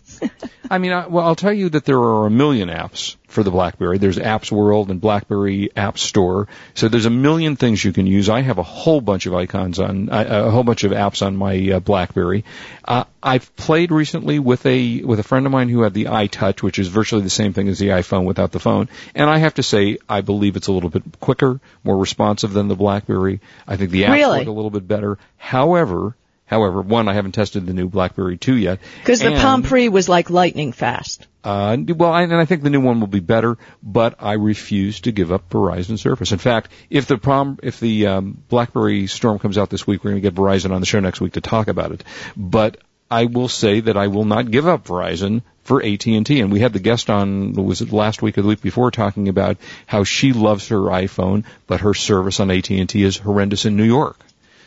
I 0.71 0.79
mean, 0.79 0.93
I, 0.93 1.09
well, 1.09 1.27
I'll 1.27 1.37
tell 1.37 1.53
you 1.53 1.69
that 1.71 1.85
there 1.85 1.99
are 1.99 2.27
a 2.27 2.31
million 2.31 2.69
apps 2.69 3.17
for 3.27 3.43
the 3.43 3.51
BlackBerry. 3.51 3.99
There's 3.99 4.19
Apps 4.19 4.53
World 4.53 4.91
and 4.91 5.01
BlackBerry 5.01 5.71
App 5.77 5.99
Store. 5.99 6.47
So 6.75 6.89
there's 6.89 7.07
a 7.07 7.11
million 7.11 7.57
things 7.57 7.85
you 7.85 7.93
can 7.93 8.07
use. 8.07 8.29
I 8.29 8.41
have 8.43 8.59
a 8.59 8.63
whole 8.63 9.01
bunch 9.01 9.27
of 9.27 9.35
icons 9.35 9.81
on, 9.81 10.11
uh, 10.11 10.25
a 10.47 10.51
whole 10.51 10.63
bunch 10.63 10.85
of 10.85 10.93
apps 10.93 11.27
on 11.27 11.37
my 11.37 11.73
uh, 11.73 11.81
BlackBerry. 11.81 12.45
Uh, 12.85 13.05
I've 13.23 13.55
played 13.57 13.91
recently 13.91 14.39
with 14.39 14.65
a 14.67 15.03
with 15.03 15.19
a 15.19 15.23
friend 15.25 15.47
of 15.47 15.53
mine 15.53 15.69
who 15.69 15.83
had 15.83 15.95
the 15.95 16.05
iTouch, 16.07 16.63
which 16.63 16.79
is 16.79 16.89
virtually 16.89 17.23
the 17.23 17.31
same 17.31 17.53
thing 17.53 17.69
as 17.69 17.79
the 17.79 17.89
iPhone 17.89 18.25
without 18.25 18.53
the 18.53 18.61
phone. 18.61 18.89
And 19.15 19.29
I 19.29 19.39
have 19.39 19.55
to 19.55 19.63
say, 19.63 19.99
I 20.09 20.21
believe 20.21 20.57
it's 20.57 20.69
a 20.69 20.73
little 20.73 20.91
bit 20.91 21.03
quicker, 21.21 21.61
more 21.85 21.99
responsive 21.99 22.53
than 22.53 22.69
the 22.69 22.77
BlackBerry. 22.77 23.41
I 23.67 23.77
think 23.77 23.91
the 23.91 24.03
apps 24.03 24.13
Really? 24.13 24.39
work 24.41 24.49
a 24.49 24.53
little 24.53 24.71
bit 24.71 24.87
better. 24.87 25.19
However. 25.37 26.15
However, 26.51 26.83
one, 26.83 27.07
I 27.07 27.15
haven't 27.15 27.33
tested 27.33 27.65
the 27.65 27.73
new 27.73 27.89
BlackBerry 27.89 28.37
2 28.37 28.57
yet. 28.57 28.81
Because 28.99 29.21
the 29.21 29.31
Palm 29.31 29.63
Pre 29.63 29.89
was 29.89 30.09
like 30.09 30.31
lightning 30.31 30.73
fast. 30.73 31.29
uh, 31.45 31.77
well, 31.95 32.11
I, 32.11 32.23
and 32.23 32.35
I 32.35 32.45
think 32.45 32.65
the 32.65 32.71
new 32.71 32.81
one 32.81 32.99
will 32.99 33.07
be 33.07 33.21
better, 33.21 33.57
but 33.85 34.17
I 34.19 34.33
refuse 34.33 35.01
to 35.03 35.13
give 35.13 35.31
up 35.31 35.49
Verizon 35.49 35.97
service. 35.97 36.33
In 36.33 36.39
fact, 36.39 36.73
if 36.91 37.07
the 37.07 37.19
prom, 37.19 37.61
if 37.63 37.79
the 37.79 38.09
um, 38.09 38.43
BlackBerry 38.49 39.07
Storm 39.07 39.39
comes 39.39 39.59
out 39.59 39.71
this 39.71 39.87
week, 39.87 40.03
we're 40.03 40.11
going 40.11 40.23
to 40.23 40.29
get 40.29 40.35
Verizon 40.35 40.73
on 40.73 40.81
the 40.81 40.87
show 40.87 40.99
next 40.99 41.21
week 41.21 41.35
to 41.35 41.41
talk 41.41 41.69
about 41.69 41.93
it. 41.93 42.03
But 42.37 42.79
I 43.09 43.27
will 43.27 43.49
say 43.49 43.79
that 43.79 43.97
I 43.97 44.09
will 44.09 44.25
not 44.25 44.51
give 44.51 44.67
up 44.67 44.87
Verizon 44.87 45.43
for 45.63 45.81
AT&T. 45.81 46.41
And 46.41 46.51
we 46.51 46.59
had 46.59 46.73
the 46.73 46.81
guest 46.81 47.11
on, 47.11 47.53
was 47.53 47.81
it 47.81 47.93
last 47.93 48.23
week 48.23 48.39
or 48.39 48.43
the 48.43 48.49
week 48.49 48.61
before, 48.61 48.91
talking 48.91 49.29
about 49.29 49.57
how 49.87 50.03
she 50.03 50.33
loves 50.33 50.67
her 50.69 50.79
iPhone, 50.79 51.45
but 51.69 51.83
her 51.83 51.95
service 51.95 52.41
on 52.41 52.51
AT&T 52.51 53.01
is 53.01 53.19
horrendous 53.19 53.67
in 53.67 53.77
New 53.77 53.85
York. 53.85 54.19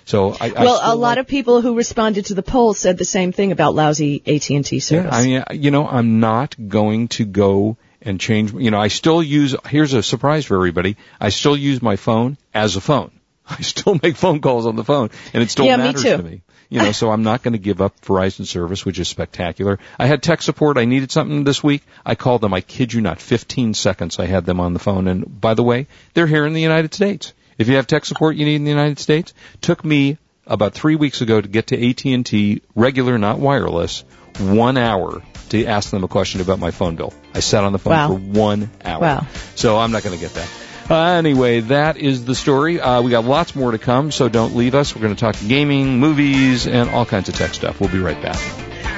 So 0.05 0.35
I, 0.39 0.49
I 0.49 0.63
well, 0.63 0.77
still 0.77 0.93
a 0.93 0.95
lot 0.95 1.09
like- 1.09 1.17
of 1.19 1.27
people 1.27 1.61
who 1.61 1.75
responded 1.75 2.25
to 2.27 2.33
the 2.33 2.43
poll 2.43 2.73
said 2.73 2.97
the 2.97 3.05
same 3.05 3.31
thing 3.31 3.51
about 3.51 3.73
lousy 3.75 4.21
AT&T 4.25 4.79
service. 4.79 4.89
Yeah, 4.91 5.09
I 5.11 5.23
mean, 5.23 5.61
you 5.61 5.71
know, 5.71 5.87
I'm 5.87 6.19
not 6.19 6.55
going 6.67 7.07
to 7.09 7.25
go 7.25 7.77
and 8.01 8.19
change. 8.19 8.53
You 8.53 8.69
know, 8.71 8.79
I 8.79 8.89
still 8.89 9.23
use. 9.23 9.55
Here's 9.67 9.93
a 9.93 10.03
surprise 10.03 10.45
for 10.45 10.55
everybody. 10.55 10.97
I 11.21 11.29
still 11.29 11.55
use 11.55 11.81
my 11.81 11.95
phone 11.95 12.37
as 12.53 12.75
a 12.75 12.81
phone. 12.81 13.11
I 13.49 13.61
still 13.61 13.97
make 14.01 14.15
phone 14.15 14.41
calls 14.41 14.65
on 14.65 14.75
the 14.75 14.83
phone, 14.83 15.09
and 15.33 15.41
it 15.43 15.49
still 15.49 15.65
Yeah, 15.65 15.77
me 15.77 15.83
matters 15.83 16.03
too. 16.03 16.17
to 16.17 16.23
me. 16.23 16.41
You 16.69 16.79
know, 16.81 16.91
so 16.91 17.11
I'm 17.11 17.21
not 17.21 17.43
going 17.43 17.51
to 17.51 17.59
give 17.59 17.81
up 17.81 18.01
Verizon 18.01 18.47
service, 18.47 18.83
which 18.83 18.97
is 18.97 19.07
spectacular. 19.07 19.77
I 19.99 20.07
had 20.07 20.23
tech 20.23 20.41
support. 20.41 20.79
I 20.79 20.85
needed 20.85 21.11
something 21.11 21.43
this 21.43 21.61
week. 21.63 21.83
I 22.03 22.15
called 22.15 22.41
them. 22.41 22.51
I 22.51 22.61
kid 22.61 22.91
you 22.91 23.01
not, 23.01 23.19
15 23.21 23.75
seconds. 23.75 24.17
I 24.17 24.25
had 24.25 24.45
them 24.45 24.59
on 24.59 24.73
the 24.73 24.79
phone. 24.79 25.07
And 25.07 25.39
by 25.39 25.53
the 25.53 25.61
way, 25.61 25.85
they're 26.15 26.25
here 26.25 26.47
in 26.47 26.53
the 26.53 26.61
United 26.61 26.91
States. 26.91 27.33
If 27.57 27.67
you 27.67 27.75
have 27.75 27.87
tech 27.87 28.05
support 28.05 28.35
you 28.35 28.45
need 28.45 28.55
in 28.55 28.63
the 28.63 28.71
United 28.71 28.99
States, 28.99 29.33
took 29.61 29.83
me 29.85 30.17
about 30.45 30.73
three 30.73 30.95
weeks 30.95 31.21
ago 31.21 31.39
to 31.39 31.47
get 31.47 31.67
to 31.67 31.89
AT&T 31.89 32.61
regular, 32.75 33.17
not 33.17 33.39
wireless, 33.39 34.03
one 34.39 34.77
hour 34.77 35.21
to 35.49 35.65
ask 35.65 35.91
them 35.91 36.03
a 36.03 36.07
question 36.07 36.41
about 36.41 36.59
my 36.59 36.71
phone 36.71 36.95
bill. 36.95 37.13
I 37.33 37.39
sat 37.39 37.63
on 37.63 37.71
the 37.71 37.79
phone 37.79 37.91
Wow. 37.93 38.07
for 38.09 38.15
one 38.15 38.69
hour. 38.83 39.01
Wow. 39.01 39.27
So 39.55 39.77
I'm 39.77 39.91
not 39.91 40.03
going 40.03 40.15
to 40.17 40.21
get 40.21 40.33
that. 40.33 40.49
Uh, 40.89 40.95
anyway, 41.17 41.61
that 41.61 41.95
is 41.95 42.25
the 42.25 42.35
story. 42.35 42.81
Uh, 42.81 43.01
we 43.01 43.09
got 43.11 43.23
lots 43.23 43.55
more 43.55 43.71
to 43.71 43.77
come, 43.77 44.11
so 44.11 44.27
don't 44.27 44.55
leave 44.55 44.75
us. 44.75 44.93
We're 44.93 45.01
going 45.01 45.15
to 45.15 45.19
talk 45.19 45.35
gaming, 45.47 45.99
movies, 45.99 46.67
and 46.67 46.89
all 46.89 47.05
kinds 47.05 47.29
of 47.29 47.35
tech 47.35 47.53
stuff. 47.53 47.79
We'll 47.79 47.89
be 47.91 47.99
right 47.99 48.21
back. 48.21 48.35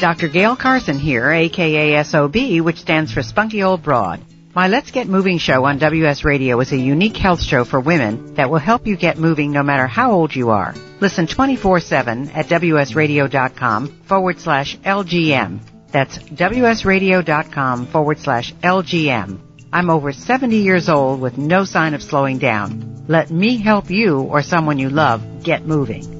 Dr. 0.00 0.28
Gayle 0.28 0.56
Carson 0.56 0.98
here, 0.98 1.30
aka 1.30 2.02
SOB, 2.02 2.60
which 2.64 2.80
stands 2.80 3.12
for 3.12 3.22
Spunky 3.22 3.62
Old 3.62 3.82
Broad. 3.82 4.24
My 4.54 4.66
Let's 4.66 4.90
Get 4.90 5.06
Moving 5.06 5.36
show 5.36 5.64
on 5.66 5.78
WS 5.78 6.24
Radio 6.24 6.58
is 6.60 6.72
a 6.72 6.76
unique 6.76 7.18
health 7.18 7.42
show 7.42 7.64
for 7.64 7.78
women 7.78 8.34
that 8.34 8.50
will 8.50 8.58
help 8.58 8.86
you 8.86 8.96
get 8.96 9.18
moving 9.18 9.52
no 9.52 9.62
matter 9.62 9.86
how 9.86 10.12
old 10.12 10.34
you 10.34 10.50
are. 10.50 10.74
Listen 11.00 11.26
24-7 11.26 12.34
at 12.34 12.46
WSRadio.com 12.46 13.88
forward 14.04 14.40
slash 14.40 14.76
LGM. 14.78 15.60
That's 15.92 16.18
WSRadio.com 16.18 17.86
forward 17.86 18.18
slash 18.18 18.54
LGM. 18.54 19.38
I'm 19.70 19.90
over 19.90 20.12
70 20.12 20.56
years 20.56 20.88
old 20.88 21.20
with 21.20 21.36
no 21.36 21.64
sign 21.64 21.92
of 21.94 22.02
slowing 22.02 22.38
down. 22.38 23.04
Let 23.06 23.30
me 23.30 23.58
help 23.58 23.90
you 23.90 24.20
or 24.20 24.42
someone 24.42 24.78
you 24.78 24.88
love 24.88 25.44
get 25.44 25.66
moving. 25.66 26.19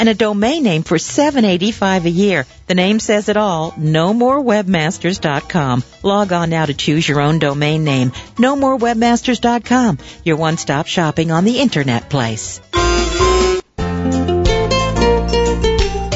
and 0.00 0.08
a 0.08 0.14
domain 0.14 0.62
name 0.62 0.82
for 0.82 0.96
$7.85 0.96 2.06
a 2.06 2.10
year. 2.10 2.46
The 2.66 2.74
name 2.74 2.98
says 3.00 3.28
it 3.28 3.36
all. 3.36 3.74
No 3.76 4.14
more 4.14 4.40
NoMoreWebmasters.com. 4.40 5.84
Log 6.02 6.32
on 6.32 6.50
now 6.50 6.64
to 6.64 6.74
choose 6.74 7.06
your 7.06 7.20
own 7.20 7.38
domain 7.38 7.84
name. 7.84 8.12
No 8.38 8.56
more 8.56 8.78
NoMoreWebmasters.com. 8.78 9.98
Your 10.24 10.36
one-stop 10.36 10.86
shopping 10.86 11.30
on 11.30 11.44
the 11.44 11.60
internet 11.60 12.08
place. 12.08 12.60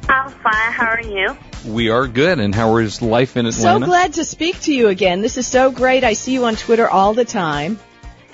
I'm 0.07 0.31
fine. 0.31 0.73
How 0.73 0.88
are 0.88 1.01
you? 1.01 1.35
We 1.66 1.88
are 1.88 2.07
good. 2.07 2.38
And 2.38 2.55
how 2.55 2.77
is 2.77 3.01
life 3.01 3.38
in 3.38 3.47
Atlanta? 3.47 3.81
So 3.81 3.87
glad 3.87 4.12
to 4.14 4.25
speak 4.25 4.61
to 4.62 4.75
you 4.75 4.88
again. 4.88 5.23
This 5.23 5.38
is 5.38 5.47
so 5.47 5.71
great. 5.71 6.05
I 6.05 6.12
see 6.12 6.35
you 6.35 6.45
on 6.45 6.57
Twitter 6.57 6.87
all 6.87 7.14
the 7.14 7.25
time. 7.25 7.79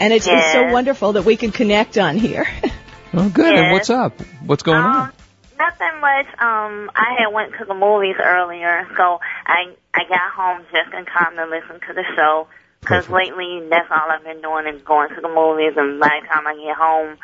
And 0.01 0.13
it's, 0.13 0.27
it's 0.27 0.53
so 0.53 0.73
wonderful 0.73 1.13
that 1.13 1.25
we 1.25 1.37
can 1.37 1.53
connect 1.53 1.97
on 1.97 2.19
here. 2.19 2.49
Oh, 3.15 3.29
good. 3.29 3.55
And 3.55 3.73
what's 3.73 3.91
up? 3.91 4.19
What's 4.47 4.63
going 4.63 4.79
on? 4.79 5.09
Um, 5.09 5.13
nothing 5.59 6.01
much. 6.01 6.27
Um, 6.41 6.91
I 6.95 7.17
had 7.19 7.29
went 7.33 7.53
to 7.59 7.65
the 7.67 7.75
movies 7.75 8.17
earlier, 8.23 8.89
so 8.97 9.21
I 9.47 9.75
I 9.95 10.05
got 10.09 10.33
home 10.35 10.65
just 10.73 10.95
in 10.95 11.05
time 11.05 11.37
to 11.37 11.45
listen 11.47 11.81
to 11.89 11.95
the 11.95 12.05
show. 12.17 12.49
Because 12.81 13.09
lately, 13.09 13.63
that's 13.71 13.89
all 13.93 14.11
I've 14.11 14.25
been 14.25 14.43
doing 14.43 14.67
is 14.67 14.83
going 14.83 15.11
to 15.11 15.21
the 15.21 15.29
movies, 15.29 15.75
and 15.77 16.01
by 16.01 16.19
the 16.21 16.27
time 16.27 16.47
I 16.49 16.55
get 16.57 16.75
home, 16.75 17.17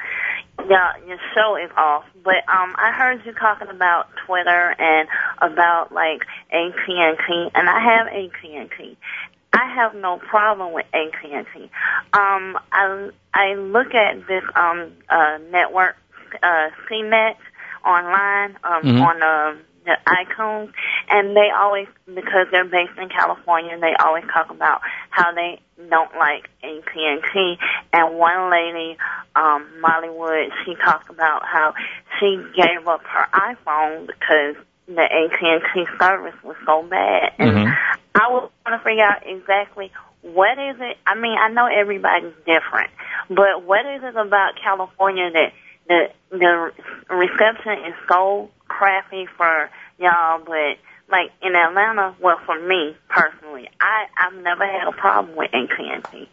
yeah, 0.70 0.92
your 1.04 1.18
show 1.34 1.56
is 1.56 1.70
off. 1.76 2.04
But 2.22 2.46
um, 2.46 2.76
I 2.78 2.92
heard 2.92 3.26
you 3.26 3.32
talking 3.32 3.66
about 3.68 4.06
Twitter 4.24 4.74
and 4.78 5.08
about 5.38 5.90
like 5.90 6.22
AT 6.52 6.84
and 6.86 7.18
T, 7.26 7.48
and 7.54 7.68
I 7.68 7.80
have 7.80 8.06
AT 8.06 8.44
and 8.44 8.70
T. 8.78 8.96
I 9.52 9.74
have 9.74 9.94
no 9.94 10.18
problem 10.18 10.72
with 10.72 10.86
AT&T. 10.92 11.70
Um, 12.12 12.58
I 12.72 13.10
I 13.34 13.54
look 13.54 13.94
at 13.94 14.26
this 14.26 14.44
um 14.54 14.92
uh 15.08 15.38
network 15.50 15.96
uh 16.42 16.70
CNET 16.88 17.36
online 17.84 18.56
um 18.64 18.82
Mhm. 18.82 19.02
on 19.02 19.22
uh, 19.22 19.54
the 19.88 19.96
iTunes, 20.06 20.72
and 21.08 21.34
they 21.34 21.50
always 21.50 21.88
because 22.06 22.46
they're 22.50 22.64
based 22.64 22.98
in 22.98 23.08
California, 23.08 23.78
they 23.78 23.94
always 24.04 24.24
talk 24.32 24.50
about 24.50 24.82
how 25.10 25.32
they 25.32 25.60
don't 25.88 26.14
like 26.16 26.50
AT&T. 26.62 27.58
And 27.92 28.18
one 28.18 28.50
lady, 28.50 28.98
um, 29.34 29.66
Molly 29.80 30.10
Wood, 30.10 30.50
she 30.64 30.74
talked 30.74 31.08
about 31.08 31.44
how 31.46 31.74
she 32.18 32.36
gave 32.54 32.86
up 32.86 33.02
her 33.04 33.26
iPhone 33.32 34.06
because 34.06 34.56
the 34.88 35.02
AT&T 35.02 35.86
service 36.00 36.34
was 36.42 36.56
so 36.64 36.82
bad, 36.82 37.32
and 37.38 37.50
Mm-hmm. 37.50 37.94
I 38.14 38.28
was 38.30 38.50
trying 38.64 38.78
to 38.78 38.84
figure 38.84 39.04
out 39.04 39.22
exactly 39.26 39.92
what 40.22 40.58
is 40.58 40.76
it. 40.80 40.96
I 41.06 41.14
mean, 41.14 41.36
I 41.38 41.50
know 41.50 41.66
everybody's 41.66 42.34
different, 42.44 42.90
but 43.28 43.62
what 43.62 43.86
is 43.86 44.02
it 44.02 44.16
about 44.16 44.54
California 44.62 45.30
that 45.30 45.52
the 45.86 46.10
the 46.30 46.72
reception 47.14 47.84
is 47.86 47.94
so 48.08 48.50
crappy 48.66 49.26
for 49.36 49.70
y'all, 49.98 50.40
but 50.44 50.78
like 51.10 51.30
in 51.42 51.54
Atlanta, 51.54 52.14
well, 52.20 52.38
for 52.44 52.58
me 52.60 52.96
personally, 53.08 53.68
I 53.80 54.06
I've 54.16 54.42
never 54.42 54.66
had 54.66 54.88
a 54.88 54.92
problem 54.92 55.36
with 55.36 55.54
AT&T. 55.54 56.28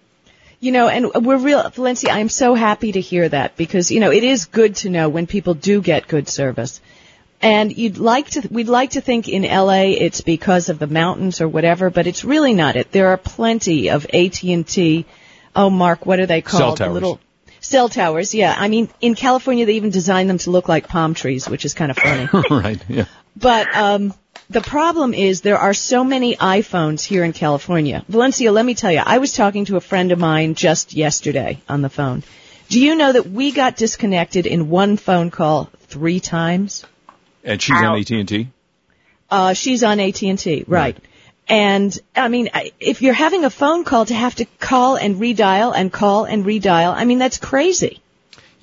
You 0.59 0.71
know, 0.71 0.87
and 0.87 1.25
we're 1.25 1.37
real, 1.37 1.69
Valencia, 1.69 2.11
I'm 2.11 2.29
so 2.29 2.55
happy 2.55 2.93
to 2.93 3.01
hear 3.01 3.27
that 3.29 3.55
because, 3.57 3.91
you 3.91 3.99
know, 3.99 4.11
it 4.11 4.23
is 4.23 4.45
good 4.45 4.77
to 4.77 4.89
know 4.89 5.09
when 5.09 5.27
people 5.27 5.53
do 5.53 5.81
get 5.81 6.07
good 6.07 6.27
service. 6.29 6.81
And 7.41 7.75
you'd 7.77 7.97
like 7.97 8.29
to, 8.31 8.47
we'd 8.49 8.67
like 8.69 8.91
to 8.91 9.01
think 9.01 9.27
in 9.27 9.43
LA 9.43 9.83
it's 10.05 10.21
because 10.21 10.69
of 10.69 10.79
the 10.79 10.87
mountains 10.87 11.41
or 11.41 11.47
whatever, 11.47 11.89
but 11.89 12.07
it's 12.07 12.23
really 12.23 12.53
not 12.53 12.75
it. 12.75 12.91
There 12.91 13.09
are 13.09 13.17
plenty 13.17 13.89
of 13.89 14.05
AT&T, 14.05 15.05
oh 15.55 15.69
Mark, 15.69 16.05
what 16.05 16.19
are 16.19 16.25
they 16.25 16.41
called? 16.41 16.59
Cell 16.59 16.71
The 16.71 16.77
towers. 16.85 16.93
little 16.93 17.19
cell 17.59 17.89
towers, 17.89 18.33
yeah. 18.33 18.55
I 18.57 18.67
mean, 18.67 18.89
in 19.01 19.15
California 19.15 19.65
they 19.65 19.73
even 19.73 19.89
designed 19.91 20.29
them 20.29 20.37
to 20.39 20.51
look 20.51 20.67
like 20.69 20.87
palm 20.87 21.13
trees, 21.13 21.47
which 21.49 21.65
is 21.65 21.73
kind 21.73 21.91
of 21.91 21.97
funny. 21.97 22.29
right. 22.49 22.83
Yeah. 22.87 23.05
But 23.35 23.75
um, 23.75 24.13
the 24.49 24.61
problem 24.61 25.13
is 25.13 25.41
there 25.41 25.57
are 25.57 25.73
so 25.73 26.03
many 26.03 26.35
iPhones 26.35 27.03
here 27.03 27.23
in 27.23 27.33
California. 27.33 28.03
Valencia, 28.07 28.51
let 28.51 28.65
me 28.65 28.75
tell 28.75 28.91
you, 28.91 29.01
I 29.05 29.17
was 29.17 29.33
talking 29.33 29.65
to 29.65 29.75
a 29.75 29.81
friend 29.81 30.11
of 30.11 30.19
mine 30.19 30.55
just 30.55 30.93
yesterday 30.93 31.61
on 31.67 31.81
the 31.81 31.89
phone. 31.89 32.23
Do 32.69 32.79
you 32.81 32.95
know 32.95 33.11
that 33.11 33.27
we 33.27 33.51
got 33.51 33.75
disconnected 33.75 34.45
in 34.47 34.69
one 34.69 34.97
phone 34.97 35.29
call 35.31 35.69
three 35.81 36.19
times? 36.19 36.85
And 37.45 37.61
she's 37.61 37.77
on 37.77 37.99
AT&T. 37.99 38.49
Uh, 39.29 39.53
she's 39.53 39.83
on 39.83 39.99
AT&T, 39.99 40.65
right. 40.67 40.97
And, 41.47 41.97
I 42.15 42.27
mean, 42.27 42.49
I- 42.53 42.71
if 42.79 43.01
you're 43.01 43.13
having 43.13 43.45
a 43.45 43.49
phone 43.49 43.83
call 43.83 44.05
to 44.05 44.13
have 44.13 44.35
to 44.35 44.45
call 44.59 44.95
and 44.95 45.17
redial 45.17 45.73
and 45.75 45.91
call 45.93 46.25
and 46.25 46.43
redial, 46.43 46.93
I 46.93 47.05
mean, 47.05 47.19
that's 47.19 47.37
crazy. 47.37 48.01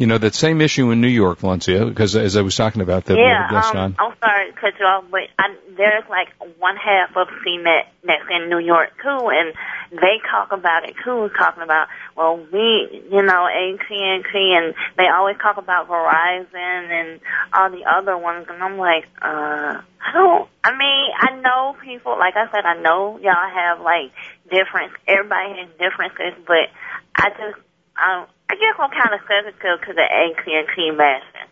You 0.02 0.08
know 0.08 0.18
that 0.18 0.34
same 0.34 0.60
issue 0.60 0.90
in 0.90 1.00
New 1.00 1.06
York, 1.06 1.38
Valencia, 1.38 1.86
because 1.86 2.16
as 2.16 2.36
I 2.36 2.42
was 2.42 2.56
talking 2.56 2.82
about 2.82 3.04
that 3.04 3.14
yeah, 3.14 3.22
we 3.22 3.28
had 3.28 3.50
guest 3.52 3.74
um, 3.76 3.78
on. 3.78 3.96
I'm 4.00 4.18
sorry 4.18 4.50
to 4.50 4.58
cut 4.58 4.72
you 4.80 4.84
off, 4.84 5.04
but 5.12 5.20
I, 5.38 5.54
there's 5.76 6.02
like 6.10 6.26
one 6.58 6.74
half 6.74 7.16
of 7.16 7.28
CNET 7.28 7.82
that's 8.02 8.24
in 8.28 8.50
New 8.50 8.58
York 8.58 8.90
too, 9.00 9.30
and 9.30 9.54
they 9.92 10.18
talk 10.28 10.50
about 10.50 10.88
it 10.88 10.96
too, 11.04 11.30
talking 11.38 11.62
about 11.62 11.86
well, 12.16 12.36
we, 12.52 13.04
you 13.12 13.22
know, 13.22 13.46
AT 13.46 13.86
and 13.88 14.74
they 14.98 15.06
always 15.06 15.36
talk 15.38 15.56
about 15.56 15.86
Verizon 15.86 16.50
and 16.90 17.20
all 17.54 17.70
the 17.70 17.84
other 17.84 18.18
ones, 18.18 18.46
and 18.50 18.60
I'm 18.60 18.78
like, 18.78 19.04
uh, 19.22 19.78
I 20.02 20.12
don't. 20.12 20.48
I 20.64 20.76
mean, 20.76 21.10
I 21.16 21.40
know 21.42 21.76
people. 21.80 22.18
Like 22.18 22.34
I 22.34 22.50
said, 22.50 22.64
I 22.64 22.74
know 22.82 23.20
y'all 23.22 23.50
have 23.54 23.80
like 23.80 24.10
different. 24.50 24.94
Everybody 25.06 25.60
has 25.60 25.68
differences, 25.78 26.42
but 26.44 26.74
I 27.14 27.28
just, 27.30 27.62
um, 28.04 28.26
I 28.52 28.54
guess 28.56 28.74
I'm 28.78 28.90
kind 28.90 29.14
of 29.14 29.20
sensitive 29.26 29.86
to 29.86 29.92
the 29.94 30.02
AT 30.02 30.46
and 30.46 30.68
T 30.76 30.90
bashing. 30.96 31.48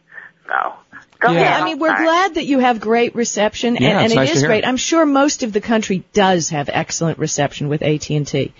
So. 0.47 0.75
Go 1.21 1.33
yeah, 1.33 1.41
ahead. 1.41 1.63
I 1.63 1.65
mean, 1.65 1.79
we're 1.79 1.89
sorry. 1.89 2.05
glad 2.05 2.35
that 2.35 2.45
you 2.45 2.59
have 2.59 2.81
great 2.81 3.15
reception, 3.15 3.77
and, 3.77 3.85
Yeah, 3.85 3.97
and 3.99 4.05
it's 4.07 4.13
it 4.13 4.17
nice 4.17 4.29
to 4.31 4.35
is 4.35 4.41
hear. 4.41 4.49
great. 4.49 4.67
I'm 4.67 4.77
sure 4.77 5.07
most 5.07 5.43
of 5.43 5.53
the 5.53 5.61
country 5.61 6.05
does 6.13 6.51
have 6.51 6.69
excellent 6.71 7.19
reception 7.19 7.69
with 7.69 7.83
AT&T. 7.83 8.53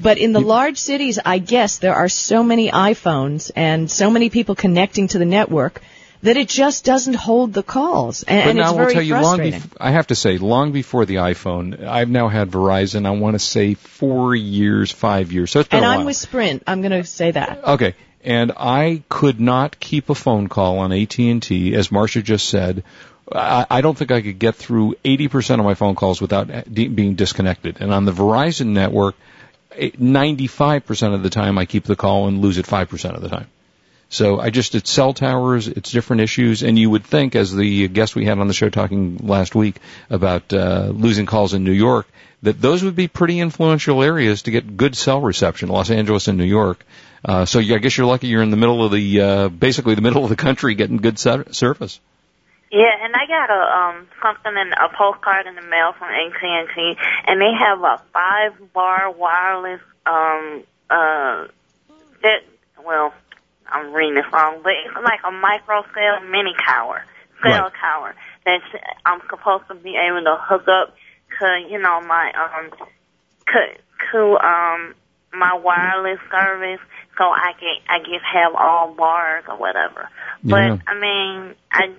But 0.00 0.18
in 0.18 0.32
the 0.32 0.40
large 0.40 0.78
cities, 0.78 1.18
I 1.24 1.38
guess 1.38 1.78
there 1.78 1.94
are 1.94 2.08
so 2.08 2.42
many 2.44 2.70
iPhones 2.70 3.50
and 3.56 3.90
so 3.90 4.10
many 4.10 4.30
people 4.30 4.54
connecting 4.54 5.08
to 5.08 5.18
the 5.18 5.24
network 5.24 5.80
that 6.22 6.36
it 6.36 6.48
just 6.48 6.84
doesn't 6.84 7.14
hold 7.14 7.52
the 7.52 7.62
calls, 7.62 8.22
and, 8.24 8.44
But 8.44 8.48
and 8.50 8.58
now 8.58 8.62
it's 8.62 8.68
I 8.68 8.72
will 8.72 8.78
very 8.78 8.92
tell 8.94 9.02
you, 9.02 9.14
long 9.20 9.38
bef- 9.38 9.76
I 9.80 9.90
have 9.92 10.08
to 10.08 10.14
say, 10.14 10.38
long 10.38 10.72
before 10.72 11.04
the 11.06 11.16
iPhone, 11.16 11.84
I've 11.84 12.08
now 12.08 12.28
had 12.28 12.50
Verizon. 12.50 13.06
I 13.06 13.10
want 13.10 13.34
to 13.34 13.38
say 13.38 13.74
four 13.74 14.34
years, 14.34 14.90
five 14.90 15.32
years. 15.32 15.50
So 15.50 15.60
it's 15.60 15.68
been 15.68 15.78
and 15.78 15.86
a 15.86 15.88
I'm 15.88 15.96
while. 15.98 16.06
with 16.06 16.16
Sprint. 16.16 16.64
I'm 16.66 16.80
going 16.80 16.92
to 16.92 17.04
say 17.04 17.30
that. 17.30 17.64
Okay, 17.64 17.94
and 18.24 18.52
I 18.56 19.02
could 19.08 19.40
not 19.40 19.78
keep 19.78 20.10
a 20.10 20.14
phone 20.14 20.48
call 20.48 20.78
on 20.80 20.92
AT 20.92 21.18
and 21.18 21.42
T, 21.42 21.74
as 21.74 21.88
Marsha 21.88 22.22
just 22.22 22.48
said. 22.48 22.84
I, 23.30 23.66
I 23.68 23.80
don't 23.82 23.96
think 23.96 24.10
I 24.10 24.22
could 24.22 24.38
get 24.38 24.54
through 24.54 24.94
80% 25.04 25.58
of 25.58 25.64
my 25.66 25.74
phone 25.74 25.94
calls 25.94 26.18
without 26.18 26.48
de- 26.72 26.88
being 26.88 27.14
disconnected. 27.14 27.76
And 27.80 27.92
on 27.92 28.06
the 28.06 28.12
Verizon 28.12 28.68
network, 28.68 29.16
eh, 29.76 29.90
95% 29.90 31.12
of 31.14 31.22
the 31.22 31.28
time 31.28 31.58
I 31.58 31.66
keep 31.66 31.84
the 31.84 31.94
call 31.94 32.26
and 32.26 32.40
lose 32.40 32.56
it 32.56 32.64
5% 32.64 33.14
of 33.14 33.20
the 33.20 33.28
time. 33.28 33.46
So 34.10 34.40
I 34.40 34.50
just, 34.50 34.74
it's 34.74 34.90
cell 34.90 35.12
towers, 35.12 35.68
it's 35.68 35.90
different 35.90 36.22
issues, 36.22 36.62
and 36.62 36.78
you 36.78 36.88
would 36.88 37.04
think, 37.04 37.36
as 37.36 37.54
the 37.54 37.88
guest 37.88 38.16
we 38.16 38.24
had 38.24 38.38
on 38.38 38.48
the 38.48 38.54
show 38.54 38.70
talking 38.70 39.18
last 39.18 39.54
week 39.54 39.76
about 40.08 40.52
uh, 40.52 40.90
losing 40.92 41.26
calls 41.26 41.52
in 41.52 41.62
New 41.62 41.72
York, 41.72 42.06
that 42.42 42.60
those 42.60 42.82
would 42.82 42.96
be 42.96 43.08
pretty 43.08 43.38
influential 43.38 44.02
areas 44.02 44.42
to 44.42 44.50
get 44.50 44.76
good 44.76 44.96
cell 44.96 45.20
reception, 45.20 45.68
Los 45.68 45.90
Angeles 45.90 46.26
and 46.28 46.38
New 46.38 46.44
York. 46.44 46.82
Uh, 47.22 47.44
so 47.44 47.58
I 47.58 47.78
guess 47.78 47.98
you're 47.98 48.06
lucky 48.06 48.28
you're 48.28 48.42
in 48.42 48.50
the 48.50 48.56
middle 48.56 48.82
of 48.82 48.92
the, 48.92 49.20
uh, 49.20 49.48
basically 49.48 49.94
the 49.94 50.02
middle 50.02 50.22
of 50.22 50.30
the 50.30 50.36
country 50.36 50.74
getting 50.74 50.98
good 50.98 51.18
ser- 51.18 51.52
service. 51.52 52.00
Yeah, 52.70 52.92
and 53.02 53.14
I 53.14 53.26
got 53.26 53.50
a 53.50 53.78
um 53.78 54.06
something 54.22 54.52
in 54.52 54.72
a 54.72 54.94
postcard 54.94 55.46
in 55.46 55.54
the 55.54 55.62
mail 55.62 55.92
from 55.92 56.08
AT 56.08 56.42
and 56.42 56.68
T, 56.74 56.96
and 57.26 57.40
they 57.40 57.52
have 57.58 57.80
a 57.80 58.02
five 58.12 58.72
bar 58.74 59.10
wireless 59.10 59.80
um 60.04 60.64
uh 60.90 61.46
that 62.22 62.44
well 62.84 63.14
I'm 63.70 63.92
reading 63.92 64.14
this 64.14 64.26
wrong, 64.32 64.60
but 64.62 64.72
it's 64.84 64.94
like 64.96 65.20
a 65.26 65.30
micro 65.30 65.82
cell 65.94 66.20
mini 66.28 66.54
tower, 66.66 67.04
cell 67.42 67.68
Right. 67.68 67.72
tower 67.80 68.14
that 68.44 68.60
I'm 69.06 69.20
supposed 69.30 69.68
to 69.68 69.74
be 69.74 69.96
able 69.96 70.24
to 70.24 70.36
hook 70.40 70.66
up 70.68 70.94
to 71.38 71.46
you 71.68 71.78
know 71.78 72.00
my 72.00 72.32
um 72.32 72.70
to 73.52 73.60
to 74.12 74.20
um 74.40 74.94
my 75.32 75.54
wireless 75.54 76.18
service 76.30 76.80
so 77.18 77.24
I 77.24 77.52
can 77.58 77.76
I 77.88 77.98
guess 77.98 78.22
have 78.32 78.54
all 78.54 78.94
bars 78.94 79.44
or 79.48 79.56
whatever. 79.56 80.08
Yeah. 80.42 80.76
But 80.76 80.88
I 80.88 80.94
mean, 80.98 81.54
I 81.72 81.92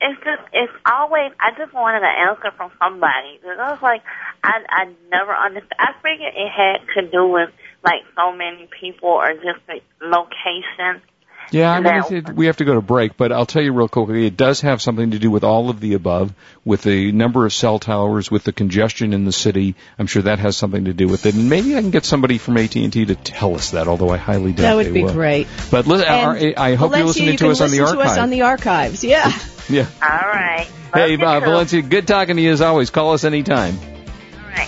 it's 0.00 0.20
just 0.24 0.42
it's 0.52 0.72
always 0.86 1.32
I 1.40 1.50
just 1.56 1.72
wanted 1.74 2.02
an 2.02 2.28
answer 2.28 2.50
from 2.56 2.70
somebody 2.78 3.38
because 3.40 3.58
I 3.58 3.70
was 3.72 3.82
like 3.82 4.02
I 4.42 4.62
I 4.68 4.84
never 5.10 5.34
understood. 5.34 5.76
I 5.78 5.92
figured 6.02 6.32
it 6.34 6.48
had 6.48 6.80
to 6.94 7.10
do 7.10 7.28
with 7.28 7.50
like 7.84 8.02
so 8.16 8.32
many 8.32 8.68
people 8.80 9.08
or 9.08 9.32
just 9.34 9.60
the 9.66 9.80
location. 10.00 11.02
Yeah, 11.50 11.70
I 11.70 11.80
mean, 11.80 11.84
Now- 11.84 12.06
it, 12.08 12.28
it, 12.28 12.34
we 12.34 12.46
have 12.46 12.56
to 12.58 12.64
go 12.64 12.74
to 12.74 12.80
break, 12.80 13.16
but 13.18 13.30
I'll 13.30 13.44
tell 13.44 13.62
you 13.62 13.72
real 13.74 13.88
quickly, 13.88 14.26
it 14.26 14.38
does 14.38 14.62
have 14.62 14.80
something 14.80 15.10
to 15.10 15.18
do 15.18 15.30
with 15.30 15.44
all 15.44 15.68
of 15.68 15.80
the 15.80 15.92
above, 15.92 16.32
with 16.64 16.82
the 16.82 17.12
number 17.12 17.44
of 17.44 17.52
cell 17.52 17.78
towers, 17.78 18.30
with 18.30 18.44
the 18.44 18.52
congestion 18.52 19.12
in 19.12 19.26
the 19.26 19.32
city. 19.32 19.74
I'm 19.98 20.06
sure 20.06 20.22
that 20.22 20.38
has 20.38 20.56
something 20.56 20.86
to 20.86 20.94
do 20.94 21.08
with 21.08 21.26
it, 21.26 21.34
and 21.34 21.50
maybe 21.50 21.76
I 21.76 21.80
can 21.80 21.90
get 21.90 22.06
somebody 22.06 22.38
from 22.38 22.56
AT&T 22.56 22.90
to 23.04 23.14
tell 23.16 23.54
us 23.54 23.72
that, 23.72 23.86
although 23.86 24.08
I 24.08 24.16
highly 24.16 24.52
doubt 24.52 24.62
That 24.62 24.76
would 24.76 24.94
be 24.94 25.04
will. 25.04 25.12
great. 25.12 25.46
But 25.70 25.86
listen, 25.86 26.06
And 26.08 26.54
I, 26.56 26.70
I 26.70 26.74
hope 26.74 26.96
you're 26.96 27.04
listening 27.04 27.32
you 27.32 27.32
to 27.32 27.44
can 27.44 27.50
us 27.50 27.60
on 27.60 27.70
the 27.70 27.80
listen 27.80 27.96
to 27.98 28.02
us 28.02 28.18
on 28.18 28.30
the 28.30 28.42
archives. 28.42 29.04
Yeah. 29.04 29.30
yeah. 29.68 29.86
All 30.00 30.08
right. 30.08 30.68
Hey, 30.94 31.12
you 31.16 31.18
uh. 31.26 31.40
Valencia, 31.40 31.82
good 31.82 32.06
talking 32.06 32.36
to 32.36 32.42
you 32.42 32.52
as 32.52 32.62
always. 32.62 32.88
Call 32.88 33.12
us 33.12 33.24
anytime. 33.24 33.78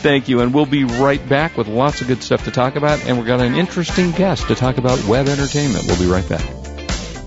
Thank 0.01 0.29
you, 0.29 0.41
and 0.41 0.53
we'll 0.53 0.67
be 0.67 0.85
right 0.85 1.27
back 1.29 1.57
with 1.57 1.69
lots 1.69 2.01
of 2.01 2.09
good 2.09 2.23
stuff 2.23 2.45
to 2.45 2.51
talk 2.51 2.77
about, 2.77 3.05
and 3.07 3.17
we've 3.17 3.27
got 3.27 3.41
an 3.41 3.55
interesting 3.55 4.11
guest 4.13 4.49
to 4.49 4.55
talk 4.55 4.79
about 4.79 5.03
web 5.05 5.29
entertainment. 5.29 5.87
We'll 5.87 5.99
be 5.99 6.07
right 6.07 6.29
back. 6.29 6.45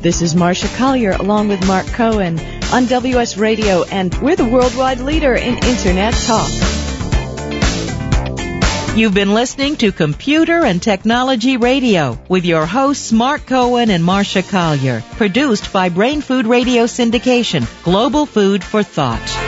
This 0.02 0.22
is 0.22 0.36
Marsha 0.36 0.76
Collier 0.78 1.12
along 1.12 1.48
with 1.48 1.66
Mark 1.68 1.88
Cohen. 1.88 2.40
on 2.72 2.86
WS 2.86 3.38
Radio, 3.38 3.84
and 3.84 4.14
we're 4.16 4.36
the 4.36 4.46
worldwide 4.46 5.00
leader 5.00 5.34
in 5.34 5.58
Internet 5.58 6.14
talk. 6.14 6.50
You've 8.98 9.14
been 9.14 9.34
listening 9.34 9.78
to 9.78 9.92
Computer 9.92 10.66
and 10.66 10.82
Technology 10.82 11.58
Radio 11.58 12.18
with 12.28 12.46
your 12.46 12.66
hosts 12.66 13.12
Mark 13.12 13.46
Cohen 13.46 13.90
and 13.92 14.04
Marsha 14.04 14.48
Collier. 14.50 15.02
Produced 15.18 15.72
by 15.72 15.90
Brain 15.90 16.22
Food 16.22 16.48
Radio 16.48 16.86
Syndication, 16.86 17.68
Global 17.84 18.26
Food 18.26 18.64
for 18.64 18.82
Thought. 18.84 19.47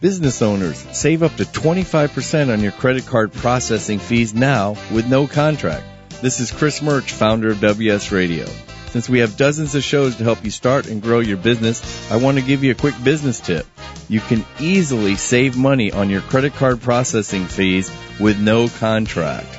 Business 0.00 0.40
owners, 0.40 0.78
save 0.96 1.22
up 1.22 1.36
to 1.36 1.44
25% 1.44 2.50
on 2.50 2.60
your 2.60 2.72
credit 2.72 3.04
card 3.04 3.34
processing 3.34 3.98
fees 3.98 4.32
now 4.32 4.70
with 4.90 5.06
no 5.06 5.26
contract. 5.26 5.84
This 6.22 6.40
is 6.40 6.50
Chris 6.50 6.80
Murch, 6.80 7.12
founder 7.12 7.50
of 7.50 7.60
WS 7.60 8.10
Radio. 8.10 8.46
Since 8.86 9.10
we 9.10 9.18
have 9.18 9.36
dozens 9.36 9.74
of 9.74 9.84
shows 9.84 10.16
to 10.16 10.24
help 10.24 10.42
you 10.42 10.50
start 10.50 10.86
and 10.86 11.02
grow 11.02 11.20
your 11.20 11.36
business, 11.36 12.10
I 12.10 12.16
want 12.16 12.38
to 12.38 12.42
give 12.42 12.64
you 12.64 12.70
a 12.70 12.76
quick 12.76 12.94
business 13.04 13.40
tip. 13.40 13.66
You 14.08 14.20
can 14.20 14.46
easily 14.58 15.16
save 15.16 15.58
money 15.58 15.92
on 15.92 16.08
your 16.08 16.22
credit 16.22 16.54
card 16.54 16.80
processing 16.80 17.44
fees 17.44 17.92
with 18.18 18.40
no 18.40 18.68
contract. 18.70 19.54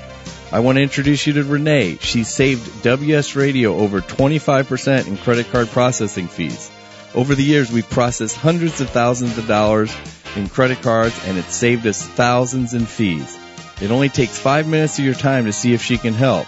I 0.52 0.62
want 0.62 0.78
to 0.78 0.82
introduce 0.82 1.28
you 1.28 1.34
to 1.34 1.44
Renee. 1.44 2.00
She 2.02 2.24
saved 2.24 2.82
WS 2.82 3.36
Radio 3.36 3.76
over 3.76 4.02
25% 4.02 5.06
in 5.06 5.18
credit 5.18 5.52
card 5.52 5.68
processing 5.68 6.28
fees. 6.28 6.72
Over 7.14 7.36
the 7.36 7.44
years, 7.44 7.72
we've 7.72 7.88
processed 7.88 8.38
hundreds 8.38 8.82
of 8.82 8.90
thousands 8.90 9.38
of 9.38 9.46
dollars 9.46 9.96
in 10.36 10.50
credit 10.50 10.82
cards 10.82 11.18
and 11.26 11.38
it 11.38 11.46
saved 11.46 11.86
us 11.86 12.06
thousands 12.06 12.74
in 12.74 12.86
fees. 12.86 13.38
It 13.82 13.92
only 13.92 14.10
takes 14.10 14.38
five 14.40 14.68
minutes 14.68 15.00
of 15.00 15.06
your 15.06 15.14
time 15.14 15.46
to 15.46 15.54
see 15.54 15.74
if 15.74 15.82
she 15.82 15.98
can 15.98 16.14
help. 16.14 16.46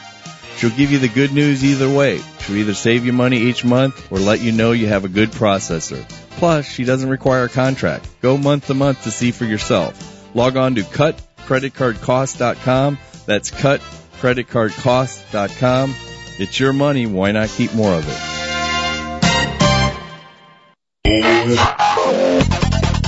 She'll 0.58 0.69
give 0.69 0.91
you 0.91 1.00
the 1.00 1.10
good 1.10 1.34
news 1.34 1.63
either 1.63 1.89
way. 1.89 2.19
She'll 2.39 2.58
either 2.58 2.74
save 2.74 3.06
you 3.06 3.13
money 3.13 3.38
each 3.38 3.63
month 3.65 4.12
or 4.12 4.19
let 4.19 4.41
you 4.41 4.52
know 4.52 4.72
you 4.72 4.88
have 4.88 5.06
a 5.06 5.10
good 5.10 5.32
processor. 5.32 6.08
Plus, 6.32 6.65
she 6.65 6.84
doesn't 6.84 7.10
require 7.10 7.46
a 7.46 7.50
contract. 7.50 8.08
Go 8.22 8.38
month 8.38 8.67
to 8.67 8.74
month 8.74 9.04
to 9.04 9.12
see 9.12 9.32
for 9.32 9.46
yourself. 9.46 10.36
Log 10.36 10.58
on 10.58 10.76
to 10.76 10.82
cutcreditcardcost.com. 10.82 12.98
That's 13.26 13.52
cutcreditcardcost.com. 13.52 15.96
It's 16.39 16.60
your 16.60 16.74
money. 16.74 17.06
Why 17.06 17.32
not 17.32 17.48
keep 17.50 17.74
more 17.74 17.93
of 17.93 18.06
it? 18.08 18.17